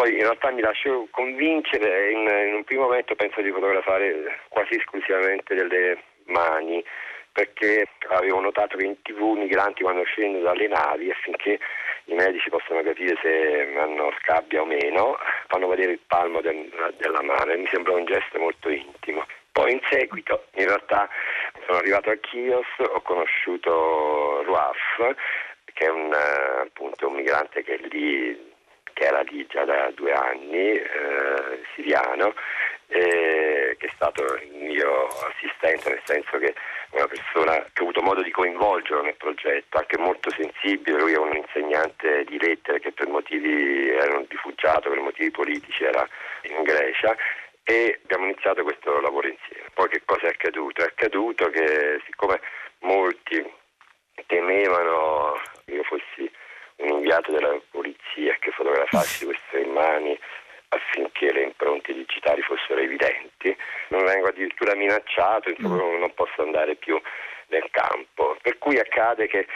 poi 0.00 0.12
in 0.12 0.20
realtà 0.20 0.50
mi 0.50 0.62
lascio 0.62 1.08
convincere, 1.10 2.10
in, 2.12 2.20
in 2.20 2.54
un 2.54 2.64
primo 2.64 2.84
momento 2.84 3.14
penso 3.14 3.42
di 3.42 3.50
fotografare 3.50 4.40
quasi 4.48 4.76
esclusivamente 4.76 5.54
delle 5.54 6.02
mani, 6.24 6.82
perché 7.30 7.86
avevo 8.08 8.40
notato 8.40 8.78
che 8.78 8.86
in 8.86 9.02
tv 9.02 9.36
i 9.36 9.40
migranti 9.40 9.82
quando 9.82 10.02
scendono 10.04 10.44
dalle 10.44 10.68
navi 10.68 11.10
affinché 11.10 11.58
i 12.04 12.14
medici 12.14 12.48
possano 12.48 12.82
capire 12.82 13.14
se 13.20 13.76
hanno 13.76 14.10
scabbia 14.22 14.62
o 14.62 14.64
meno, 14.64 15.18
fanno 15.48 15.68
vedere 15.68 15.92
il 15.92 16.00
palmo 16.06 16.40
del, 16.40 16.94
della 16.96 17.22
mano 17.22 17.52
e 17.52 17.58
mi 17.58 17.66
sembra 17.66 17.92
un 17.92 18.06
gesto 18.06 18.38
molto 18.38 18.70
intimo. 18.70 19.26
Poi 19.52 19.72
in 19.72 19.80
seguito, 19.90 20.46
in 20.54 20.66
realtà, 20.66 21.08
sono 21.66 21.78
arrivato 21.78 22.10
a 22.10 22.16
Chios, 22.16 22.66
ho 22.78 23.00
conosciuto 23.02 24.42
Ruaf, 24.44 25.14
che 25.64 25.86
è 25.86 25.90
un, 25.90 26.12
appunto, 26.12 27.08
un 27.08 27.14
migrante 27.14 27.62
che 27.62 27.76
lì 27.90 28.48
che 29.00 29.06
era 29.06 29.22
lì 29.22 29.46
già 29.46 29.64
da 29.64 29.90
due 29.94 30.12
anni, 30.12 30.74
eh, 30.74 31.62
siriano, 31.74 32.34
eh, 32.88 33.76
che 33.78 33.86
è 33.86 33.90
stato 33.94 34.22
il 34.42 34.52
mio 34.52 35.06
assistente, 35.06 35.88
nel 35.88 36.02
senso 36.04 36.36
che 36.36 36.52
è 36.90 36.96
una 36.96 37.06
persona 37.06 37.64
che 37.72 37.80
ho 37.80 37.84
avuto 37.84 38.02
modo 38.02 38.20
di 38.20 38.30
coinvolgere 38.30 39.00
nel 39.00 39.16
progetto, 39.16 39.78
anche 39.78 39.96
molto 39.96 40.30
sensibile, 40.30 40.98
lui 40.98 41.14
è 41.14 41.18
un 41.18 41.34
insegnante 41.34 42.24
di 42.24 42.38
lettere 42.38 42.80
che 42.80 42.92
per 42.92 43.08
motivi 43.08 43.88
era 43.88 44.18
un 44.18 44.26
rifugiato, 44.28 44.90
per 44.90 44.98
motivi 44.98 45.30
politici 45.30 45.82
era 45.82 46.06
in 46.42 46.62
Grecia 46.62 47.16
e 47.64 48.00
abbiamo 48.02 48.24
iniziato 48.24 48.62
questo 48.62 49.00
lavoro 49.00 49.28
insieme. 49.28 49.68
Poi 49.74 49.88
che 49.88 50.02
cosa 50.04 50.26
è 50.26 50.30
accaduto? 50.30 50.82
È 50.82 50.86
accaduto 50.86 51.50
che 51.50 52.00
siccome 52.06 52.40
molti 52.80 53.44
temevano 54.26 55.40
che 55.64 55.74
io 55.74 55.82
fossi 55.84 56.30
un 56.76 56.88
inviato 56.88 57.30
della 57.32 57.58
polizia 57.70 58.36
che 58.38 58.50
fotografassi 58.50 59.24
queste 59.30 59.60
immani 59.60 60.18
affinché 60.68 61.32
le 61.32 61.42
impronte 61.42 61.92
digitali 61.92 62.42
fossero 62.42 62.80
evidenti, 62.80 63.56
non 63.88 64.04
vengo 64.04 64.28
addirittura 64.28 64.74
minacciato, 64.76 65.50
mm. 65.50 65.98
non 65.98 66.14
posso 66.14 66.42
andare 66.42 66.76
più 66.76 67.00
nel 67.50 67.68
campo. 67.70 68.36
Per 68.42 68.58
cui 68.58 68.78
accade 68.78 69.26
che 69.26 69.46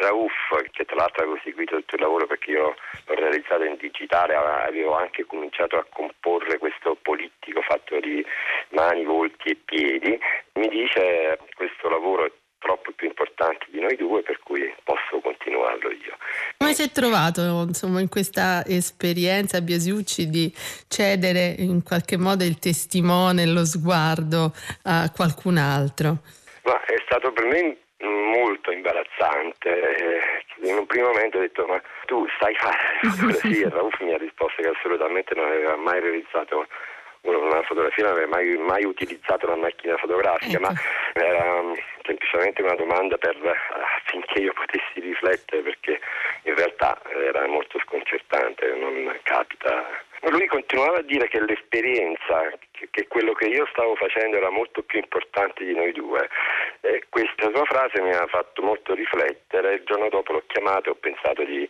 Rauf, 0.00 0.32
che 0.72 0.84
tra 0.84 0.96
l'altro 0.96 1.22
avevo 1.22 1.40
seguito 1.42 1.76
tutto 1.76 1.94
il 1.96 2.02
lavoro 2.02 2.26
perché 2.26 2.50
io 2.50 2.74
l'ho 3.06 3.14
realizzato 3.14 3.64
in 3.64 3.76
digitale, 3.78 4.34
avevo 4.34 4.96
anche 4.96 5.24
cominciato 5.24 5.76
a 5.76 5.86
comporre 5.88 6.58
questo 6.58 6.96
polittico 7.00 7.62
fatto 7.62 7.98
di 8.00 8.24
mani, 8.70 9.04
volti 9.04 9.50
e 9.50 9.56
piedi, 9.64 10.18
mi 10.54 10.68
dice 10.68 11.38
questo 11.54 11.88
lavoro 11.88 12.26
è 12.26 12.32
troppo 12.58 12.92
più 12.96 13.06
importante 13.06 13.66
di 13.70 13.78
noi 13.78 13.94
due, 13.96 14.22
per 14.22 14.40
cui 14.42 14.74
posso 14.84 15.20
continuarlo 15.20 15.90
io. 15.90 16.16
Come 16.56 16.72
si 16.72 16.82
è 16.82 16.90
trovato 16.90 17.42
insomma, 17.66 18.00
in 18.00 18.08
questa 18.08 18.64
esperienza 18.66 19.60
Biasiucci 19.60 20.30
di 20.30 20.50
cedere 20.88 21.54
in 21.58 21.82
qualche 21.82 22.16
modo 22.16 22.42
il 22.42 22.58
testimone, 22.58 23.44
lo 23.44 23.66
sguardo 23.66 24.54
a 24.84 25.10
qualcun 25.14 25.58
altro? 25.58 26.22
Ma 26.64 26.82
è 26.84 26.96
stato 27.04 27.32
per 27.32 27.44
me 27.44 27.76
molto 27.98 28.70
imbarazzante. 28.70 29.96
Eh, 29.96 30.68
in 30.68 30.76
un 30.78 30.86
primo 30.86 31.08
momento 31.08 31.38
ho 31.38 31.40
detto 31.40 31.66
ma 31.66 31.80
tu 32.06 32.26
sai 32.38 32.54
fare 32.54 32.76
fotografie? 33.02 33.68
Rauf 33.70 33.98
mi 34.00 34.12
ha 34.12 34.18
risposto 34.18 34.62
che 34.62 34.68
assolutamente 34.68 35.34
non 35.34 35.46
aveva 35.46 35.76
mai 35.76 36.00
realizzato 36.00 36.66
una 37.22 37.62
fotografia, 37.62 38.04
non 38.04 38.12
aveva 38.12 38.28
mai, 38.28 38.56
mai 38.56 38.84
utilizzato 38.84 39.46
una 39.46 39.56
macchina 39.56 39.96
fotografica, 39.96 40.58
ecco. 40.58 40.60
ma 40.60 40.72
era 41.14 41.60
um, 41.60 41.74
semplicemente 42.04 42.60
una 42.60 42.74
domanda 42.74 43.16
per, 43.16 43.36
affinché 44.04 44.40
io 44.40 44.52
potessi 44.52 45.00
riflettere 45.00 45.62
perché 45.62 46.00
in 46.42 46.54
realtà 46.54 47.00
era 47.24 47.46
molto 47.46 47.78
sconcertante, 47.78 48.74
non 48.74 49.18
capita 49.22 50.02
lui 50.30 50.46
continuava 50.46 50.98
a 50.98 51.02
dire 51.02 51.28
che 51.28 51.40
l'esperienza, 51.40 52.50
che, 52.90 53.06
quello 53.08 53.32
che 53.34 53.46
io 53.46 53.66
stavo 53.70 53.94
facendo 53.94 54.36
era 54.36 54.50
molto 54.50 54.82
più 54.82 54.98
importante 54.98 55.64
di 55.64 55.74
noi 55.74 55.92
due. 55.92 56.28
E 56.80 57.04
questa 57.08 57.50
sua 57.52 57.64
frase 57.64 58.00
mi 58.00 58.12
ha 58.12 58.26
fatto 58.26 58.62
molto 58.62 58.94
riflettere. 58.94 59.74
Il 59.74 59.84
giorno 59.84 60.08
dopo 60.08 60.32
l'ho 60.32 60.44
chiamato 60.46 60.88
e 60.88 60.92
ho 60.92 60.96
pensato 60.96 61.44
di, 61.44 61.68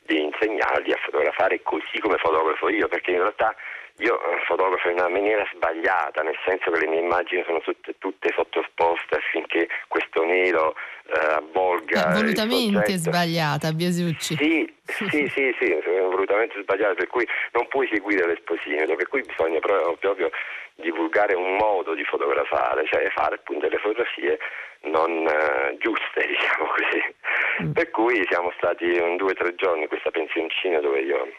di 0.00 0.22
insegnargli 0.22 0.92
a 0.92 1.00
fotografare 1.04 1.62
così 1.62 1.98
come 2.00 2.18
fotografo 2.18 2.68
io, 2.68 2.88
perché 2.88 3.12
in 3.12 3.20
realtà 3.20 3.54
io 3.98 4.18
fotografo 4.46 4.88
in 4.88 4.98
una 4.98 5.08
maniera 5.08 5.46
sbagliata, 5.54 6.22
nel 6.22 6.36
senso 6.44 6.70
che 6.70 6.80
le 6.80 6.86
mie 6.86 7.00
immagini 7.00 7.42
sono 7.46 7.60
tutte, 7.60 7.94
tutte 7.98 8.32
sottoposte 8.34 9.16
affinché 9.16 9.68
questo 9.88 10.22
nero 10.24 10.74
eh, 11.06 11.34
avvolga. 11.34 12.08
Ma 12.08 12.14
volutamente 12.14 12.96
sbagliata, 12.96 13.72
Biasucci. 13.72 14.36
Sì, 14.36 14.74
sì, 14.84 15.28
sì, 15.28 15.54
sì, 15.58 15.78
volutamente 15.84 16.60
sbagliata, 16.60 16.94
per 16.94 17.06
cui 17.06 17.26
non 17.52 17.66
puoi 17.68 17.88
seguire 17.90 18.26
l'esposimetro, 18.26 18.96
per 18.96 19.08
cui 19.08 19.22
bisogna 19.22 19.60
proprio, 19.60 19.96
proprio 19.98 20.30
divulgare 20.74 21.34
un 21.34 21.56
modo 21.56 21.94
di 21.94 22.04
fotografare, 22.04 22.86
cioè 22.86 23.08
fare 23.14 23.36
appunto 23.36 23.66
delle 23.66 23.80
fotografie 23.80 24.38
non 24.82 25.24
uh, 25.24 25.76
giuste, 25.78 26.26
diciamo 26.28 26.66
così. 26.66 27.14
Mm. 27.62 27.72
Per 27.72 27.90
cui 27.90 28.24
siamo 28.28 28.52
stati 28.58 28.84
un 28.84 29.16
due 29.16 29.30
o 29.30 29.34
tre 29.34 29.54
giorni 29.54 29.82
in 29.82 29.88
questa 29.88 30.10
pensioncina 30.10 30.80
dove 30.80 31.00
io 31.00 31.32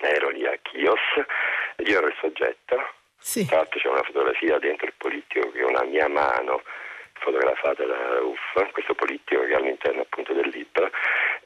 ero 0.00 0.28
lì 0.30 0.46
a 0.46 0.56
Chios, 0.62 1.00
io 1.78 1.98
ero 1.98 2.06
il 2.06 2.16
soggetto, 2.20 2.76
sì. 3.18 3.46
tra 3.46 3.56
l'altro 3.56 3.80
c'è 3.80 3.88
una 3.88 4.02
fotografia 4.02 4.58
dentro 4.58 4.86
il 4.86 4.94
politico 4.96 5.50
che 5.50 5.60
è 5.60 5.64
una 5.64 5.84
mia 5.84 6.08
mano 6.08 6.62
fotografata 7.14 7.84
da 7.84 8.20
UF, 8.20 8.70
questo 8.72 8.94
politico 8.94 9.42
che 9.42 9.52
è 9.52 9.54
all'interno 9.54 10.02
appunto 10.02 10.32
del 10.32 10.48
libro. 10.48 10.90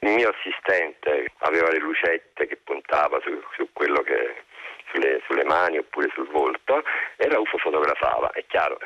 Il 0.01 0.11
mio 0.11 0.31
assistente 0.31 1.33
aveva 1.39 1.71
le 1.71 1.79
lucette 1.79 2.47
che 2.47 2.57
puntava 2.57 3.21
su, 3.21 3.31
su 3.55 3.69
quello 3.73 4.03
che 4.03 4.45
sulle, 4.91 5.21
sulle, 5.27 5.45
mani 5.45 5.79
oppure 5.79 6.09
sul 6.15 6.29
volto 6.29 6.83
e 7.17 7.29
Rauf 7.29 7.55
fotografava, 7.59 8.31
è 8.33 8.45
chiaro. 8.47 8.79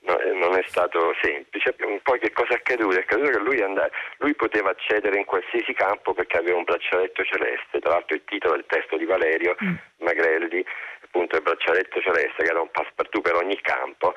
Eh, 0.00 0.32
non 0.32 0.56
è 0.56 0.62
stato 0.66 1.14
semplice. 1.20 1.74
Poi 2.02 2.18
che 2.18 2.32
cosa 2.32 2.52
è 2.52 2.56
accaduto? 2.56 2.96
È 2.96 3.00
accaduto 3.00 3.30
che 3.30 3.38
lui, 3.38 3.60
andava, 3.60 3.90
lui, 4.18 4.34
poteva 4.34 4.70
accedere 4.70 5.18
in 5.18 5.24
qualsiasi 5.24 5.72
campo 5.74 6.14
perché 6.14 6.38
aveva 6.38 6.56
un 6.56 6.64
braccialetto 6.64 7.24
celeste, 7.24 7.80
tra 7.80 7.92
l'altro 7.92 8.16
il 8.16 8.24
titolo 8.24 8.54
del 8.54 8.66
testo 8.66 8.96
di 8.96 9.04
Valerio 9.04 9.56
mm. 9.62 9.74
Magrelli, 9.98 10.64
appunto 11.02 11.36
il 11.36 11.42
braccialetto 11.42 12.00
celeste 12.00 12.44
che 12.44 12.50
era 12.50 12.60
un 12.60 12.70
passepartout 12.70 13.22
per 13.22 13.36
ogni 13.36 13.60
campo. 13.60 14.14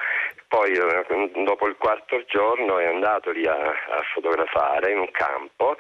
Poi 0.48 0.72
eh, 0.72 1.32
dopo 1.44 1.68
il 1.68 1.76
quarto 1.78 2.24
giorno 2.26 2.78
è 2.78 2.86
andato 2.86 3.32
lì 3.32 3.46
a, 3.48 3.56
a 3.56 4.02
fotografare 4.14 4.92
in 4.92 5.00
un 5.00 5.12
campo 5.12 5.78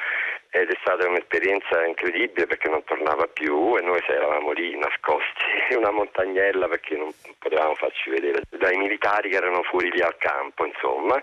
ed 0.53 0.69
è 0.69 0.77
stata 0.81 1.07
un'esperienza 1.07 1.85
incredibile 1.85 2.45
perché 2.45 2.67
non 2.67 2.83
tornava 2.83 3.25
più 3.27 3.77
e 3.77 3.81
noi 3.81 4.03
eravamo 4.05 4.51
lì 4.51 4.77
nascosti 4.77 5.45
in 5.69 5.77
una 5.77 5.91
montagnella 5.91 6.67
perché 6.67 6.97
non 6.97 7.09
potevamo 7.39 7.73
farci 7.75 8.09
vedere 8.09 8.41
dai 8.49 8.75
militari 8.75 9.29
che 9.29 9.37
erano 9.37 9.63
fuori 9.63 9.89
lì 9.89 10.01
al 10.01 10.17
campo 10.17 10.65
insomma 10.65 11.21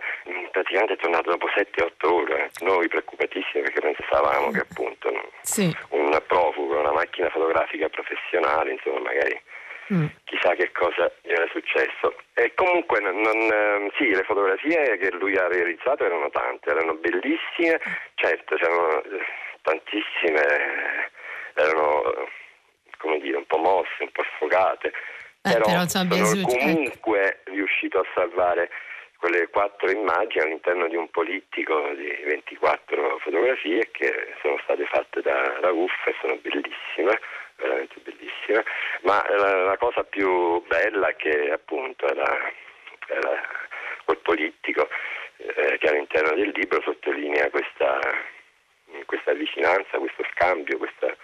praticamente 0.51 0.95
è 0.95 0.97
tornato 0.97 1.29
dopo 1.29 1.47
7-8 1.47 2.11
ore 2.11 2.51
noi 2.61 2.89
preoccupatissimi 2.89 3.65
perché 3.65 3.81
pensavamo 3.81 4.51
che 4.51 4.61
appunto 4.61 5.13
sì. 5.43 5.77
un 5.91 6.19
profugo 6.27 6.81
una 6.81 6.93
macchina 6.93 7.29
fotografica 7.29 7.91
professionale 7.91 8.73
insomma 8.73 9.01
magari 9.01 9.39
Mm. 9.93 10.07
chissà 10.25 10.55
che 10.55 10.71
cosa 10.73 11.11
gli 11.23 11.31
era 11.31 11.47
successo. 11.51 12.15
E 12.35 12.53
comunque 12.55 13.01
non, 13.01 13.15
ehm, 13.15 13.91
sì, 13.97 14.11
le 14.11 14.23
fotografie 14.25 14.99
che 14.99 15.11
lui 15.13 15.37
ha 15.37 15.49
realizzato 15.49 16.05
erano 16.05 16.29
tante, 16.31 16.71
erano 16.71 16.95
bellissime, 16.95 17.81
certo 18.15 18.57
c'erano 18.57 19.03
eh, 19.05 19.25
tantissime, 19.63 21.11
erano 21.55 22.29
come 22.99 23.19
dire 23.21 23.39
un 23.39 23.47
po' 23.47 23.59
mosse, 23.59 24.03
un 24.03 24.11
po' 24.13 24.25
sfogate, 24.35 24.89
eh, 24.89 25.53
però, 25.53 25.65
però 25.65 25.87
sono 25.87 26.41
ecco. 26.41 26.57
comunque 26.57 27.41
riuscito 27.45 28.01
a 28.01 28.07
salvare 28.15 28.71
quelle 29.19 29.49
quattro 29.49 29.91
immagini 29.91 30.45
all'interno 30.45 30.87
di 30.87 30.97
un 30.97 31.09
politico 31.11 31.93
di 31.95 32.09
24 32.25 33.19
fotografie 33.19 33.89
che 33.91 34.35
sono 34.43 34.59
state 34.63 34.85
fatte 34.87 35.23
da 35.23 35.59
Rauf 35.61 35.93
e 36.07 36.15
sono 36.21 36.37
bellissime 36.37 37.19
veramente 37.59 38.01
bellissima, 38.03 38.63
ma 39.03 39.25
la, 39.29 39.65
la 39.65 39.77
cosa 39.77 40.05
più 40.05 40.65
bella 40.67 41.13
che 41.15 41.51
appunto 41.53 42.07
era, 42.07 42.53
era 43.09 43.43
quel 44.05 44.19
politico 44.19 44.89
eh, 45.37 45.77
che 45.79 45.89
all'interno 45.89 46.35
del 46.35 46.53
libro 46.55 46.81
sottolinea 46.83 47.51
questa, 47.51 48.01
questa 49.05 49.33
vicinanza, 49.33 49.99
questo 49.99 50.25
scambio, 50.33 50.79
questa, 50.79 51.15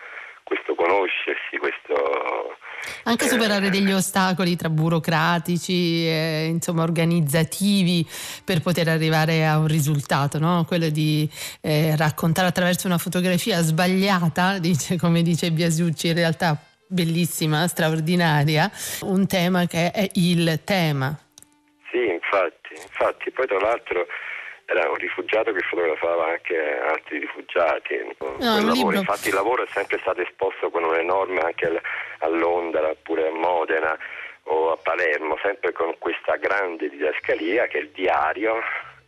questo 0.44 0.74
conoscersi, 0.74 1.56
questo... 1.58 2.56
Anche 3.04 3.28
superare 3.28 3.70
degli 3.70 3.90
ostacoli 3.90 4.56
tra 4.56 4.68
burocratici, 4.68 6.06
e, 6.06 6.46
insomma 6.50 6.82
organizzativi 6.82 8.06
per 8.44 8.60
poter 8.60 8.88
arrivare 8.88 9.46
a 9.46 9.58
un 9.58 9.66
risultato, 9.66 10.38
no? 10.38 10.64
quello 10.66 10.90
di 10.90 11.28
eh, 11.62 11.96
raccontare 11.96 12.48
attraverso 12.48 12.86
una 12.86 12.98
fotografia 12.98 13.60
sbagliata, 13.62 14.58
dice, 14.58 14.98
come 14.98 15.22
dice 15.22 15.50
Biasucci, 15.50 16.08
in 16.08 16.14
realtà 16.14 16.56
bellissima, 16.86 17.66
straordinaria, 17.66 18.70
un 19.02 19.26
tema 19.26 19.66
che 19.66 19.90
è 19.90 20.08
il 20.14 20.60
tema. 20.64 21.18
Sì, 21.90 22.04
infatti, 22.04 22.74
infatti, 22.74 23.30
poi 23.30 23.46
tra 23.46 23.58
l'altro 23.58 24.06
era 24.66 24.88
un 24.88 24.96
rifugiato 24.96 25.52
che 25.52 25.60
fotografava 25.60 26.28
anche 26.30 26.56
altri 26.80 27.18
rifugiati. 27.18 28.16
No, 28.38 28.92
Infatti 28.92 29.28
il 29.28 29.34
lavoro 29.34 29.64
è 29.64 29.68
sempre 29.68 29.98
stato 30.00 30.20
esposto 30.20 30.70
con 30.70 30.84
un 30.84 30.94
enorme 30.94 31.40
anche 31.40 31.80
a 32.18 32.28
Londra 32.28 32.88
oppure 32.88 33.28
a 33.28 33.32
Modena 33.32 33.96
o 34.44 34.72
a 34.72 34.76
Palermo, 34.76 35.38
sempre 35.42 35.72
con 35.72 35.94
questa 35.98 36.36
grande 36.36 36.88
didascalia 36.88 37.66
che 37.66 37.78
è 37.78 37.82
il 37.82 37.90
diario. 37.90 38.60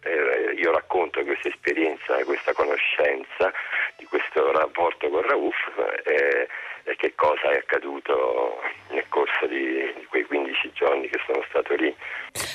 Eh, 0.03 0.55
io 0.57 0.73
racconto 0.73 1.25
questa 1.25 1.49
esperienza, 1.49 2.23
questa 2.25 2.53
conoscenza 2.53 3.53
di 3.97 4.05
questo 4.05 4.53
rapporto 4.53 5.09
con 5.09 5.23
Rauf. 5.23 5.57
Eh, 6.05 6.49
e 6.87 6.95
che 6.97 7.15
cosa 7.17 7.51
è 7.51 7.59
accaduto 7.59 8.61
nel 8.91 9.05
corso 9.09 9.47
di, 9.47 9.93
di, 9.99 10.07
quei 10.09 10.25
15 10.25 10.71
giorni 10.73 11.09
che 11.09 11.19
sono 11.27 11.45
stato 11.49 11.75
lì. 11.75 11.95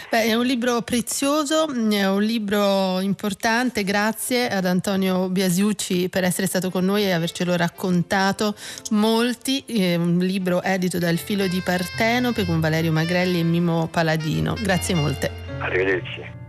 Beh, 0.09 0.23
è 0.23 0.33
un 0.33 0.45
libro 0.45 0.81
prezioso, 0.81 1.67
è 1.67 2.07
un 2.07 2.21
libro 2.21 2.99
importante, 3.01 3.83
grazie 3.83 4.47
ad 4.47 4.65
Antonio 4.65 5.27
Biasiucci 5.27 6.09
per 6.09 6.23
essere 6.23 6.47
stato 6.47 6.69
con 6.69 6.85
noi 6.85 7.03
e 7.03 7.11
avercelo 7.11 7.55
raccontato 7.55 8.55
molti, 8.91 9.63
è 9.67 9.95
un 9.95 10.17
libro 10.19 10.61
edito 10.63 10.97
dal 10.97 11.17
Filo 11.17 11.47
di 11.47 11.61
Partenope 11.63 12.45
con 12.45 12.59
Valerio 12.61 12.91
Magrelli 12.91 13.39
e 13.39 13.43
Mimo 13.43 13.89
Paladino. 13.91 14.55
Grazie 14.61 14.95
molte. 14.95 15.29
Arrivederci. 15.59 16.40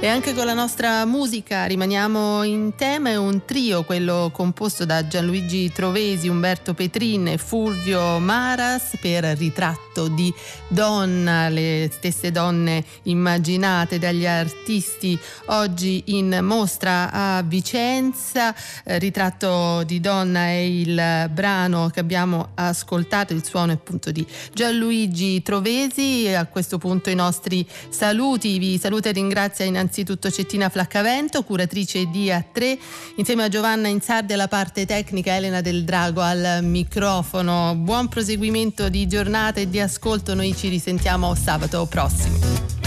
E 0.00 0.06
anche 0.06 0.32
con 0.32 0.46
la 0.46 0.54
nostra 0.54 1.04
musica 1.06 1.64
rimaniamo 1.64 2.44
in 2.44 2.76
tema, 2.76 3.10
è 3.10 3.16
un 3.16 3.44
trio, 3.44 3.82
quello 3.82 4.30
composto 4.32 4.84
da 4.84 5.08
Gianluigi 5.08 5.72
Trovesi, 5.72 6.28
Umberto 6.28 6.72
Petrin 6.72 7.26
e 7.26 7.36
Fulvio 7.36 8.20
Maras 8.20 8.96
per 9.00 9.24
ritratto 9.36 10.06
di 10.06 10.32
donna, 10.68 11.48
le 11.48 11.90
stesse 11.92 12.30
donne 12.30 12.84
immaginate 13.02 13.98
dagli 13.98 14.24
artisti 14.24 15.18
oggi 15.46 16.04
in 16.06 16.38
mostra 16.42 17.10
a 17.10 17.42
Vicenza. 17.42 18.54
Eh, 18.84 19.00
ritratto 19.00 19.82
di 19.82 19.98
donna 19.98 20.44
è 20.44 20.58
il 20.58 21.28
brano 21.32 21.90
che 21.92 21.98
abbiamo 21.98 22.50
ascoltato, 22.54 23.32
il 23.32 23.44
suono 23.44 23.72
appunto 23.72 24.12
di 24.12 24.24
Gianluigi 24.52 25.42
Trovesi. 25.42 26.32
A 26.32 26.46
questo 26.46 26.78
punto 26.78 27.10
i 27.10 27.16
nostri 27.16 27.66
saluti, 27.88 28.60
vi 28.60 28.78
saluto 28.78 29.08
e 29.08 29.12
ringrazio 29.12 29.64
innanzitutto 29.64 29.86
innanzitutto 29.88 30.30
Cettina 30.30 30.68
Flaccavento, 30.68 31.42
curatrice 31.42 32.06
di 32.10 32.28
A3, 32.28 32.78
insieme 33.16 33.44
a 33.44 33.48
Giovanna 33.48 33.88
Insardi 33.88 34.34
alla 34.34 34.46
parte 34.46 34.84
tecnica, 34.84 35.34
Elena 35.34 35.62
Del 35.62 35.84
Drago 35.84 36.20
al 36.20 36.60
microfono. 36.62 37.74
Buon 37.74 38.08
proseguimento 38.08 38.90
di 38.90 39.06
giornata 39.06 39.60
e 39.60 39.68
di 39.68 39.80
ascolto, 39.80 40.34
noi 40.34 40.54
ci 40.54 40.68
risentiamo 40.68 41.34
sabato 41.34 41.86
prossimo. 41.86 42.77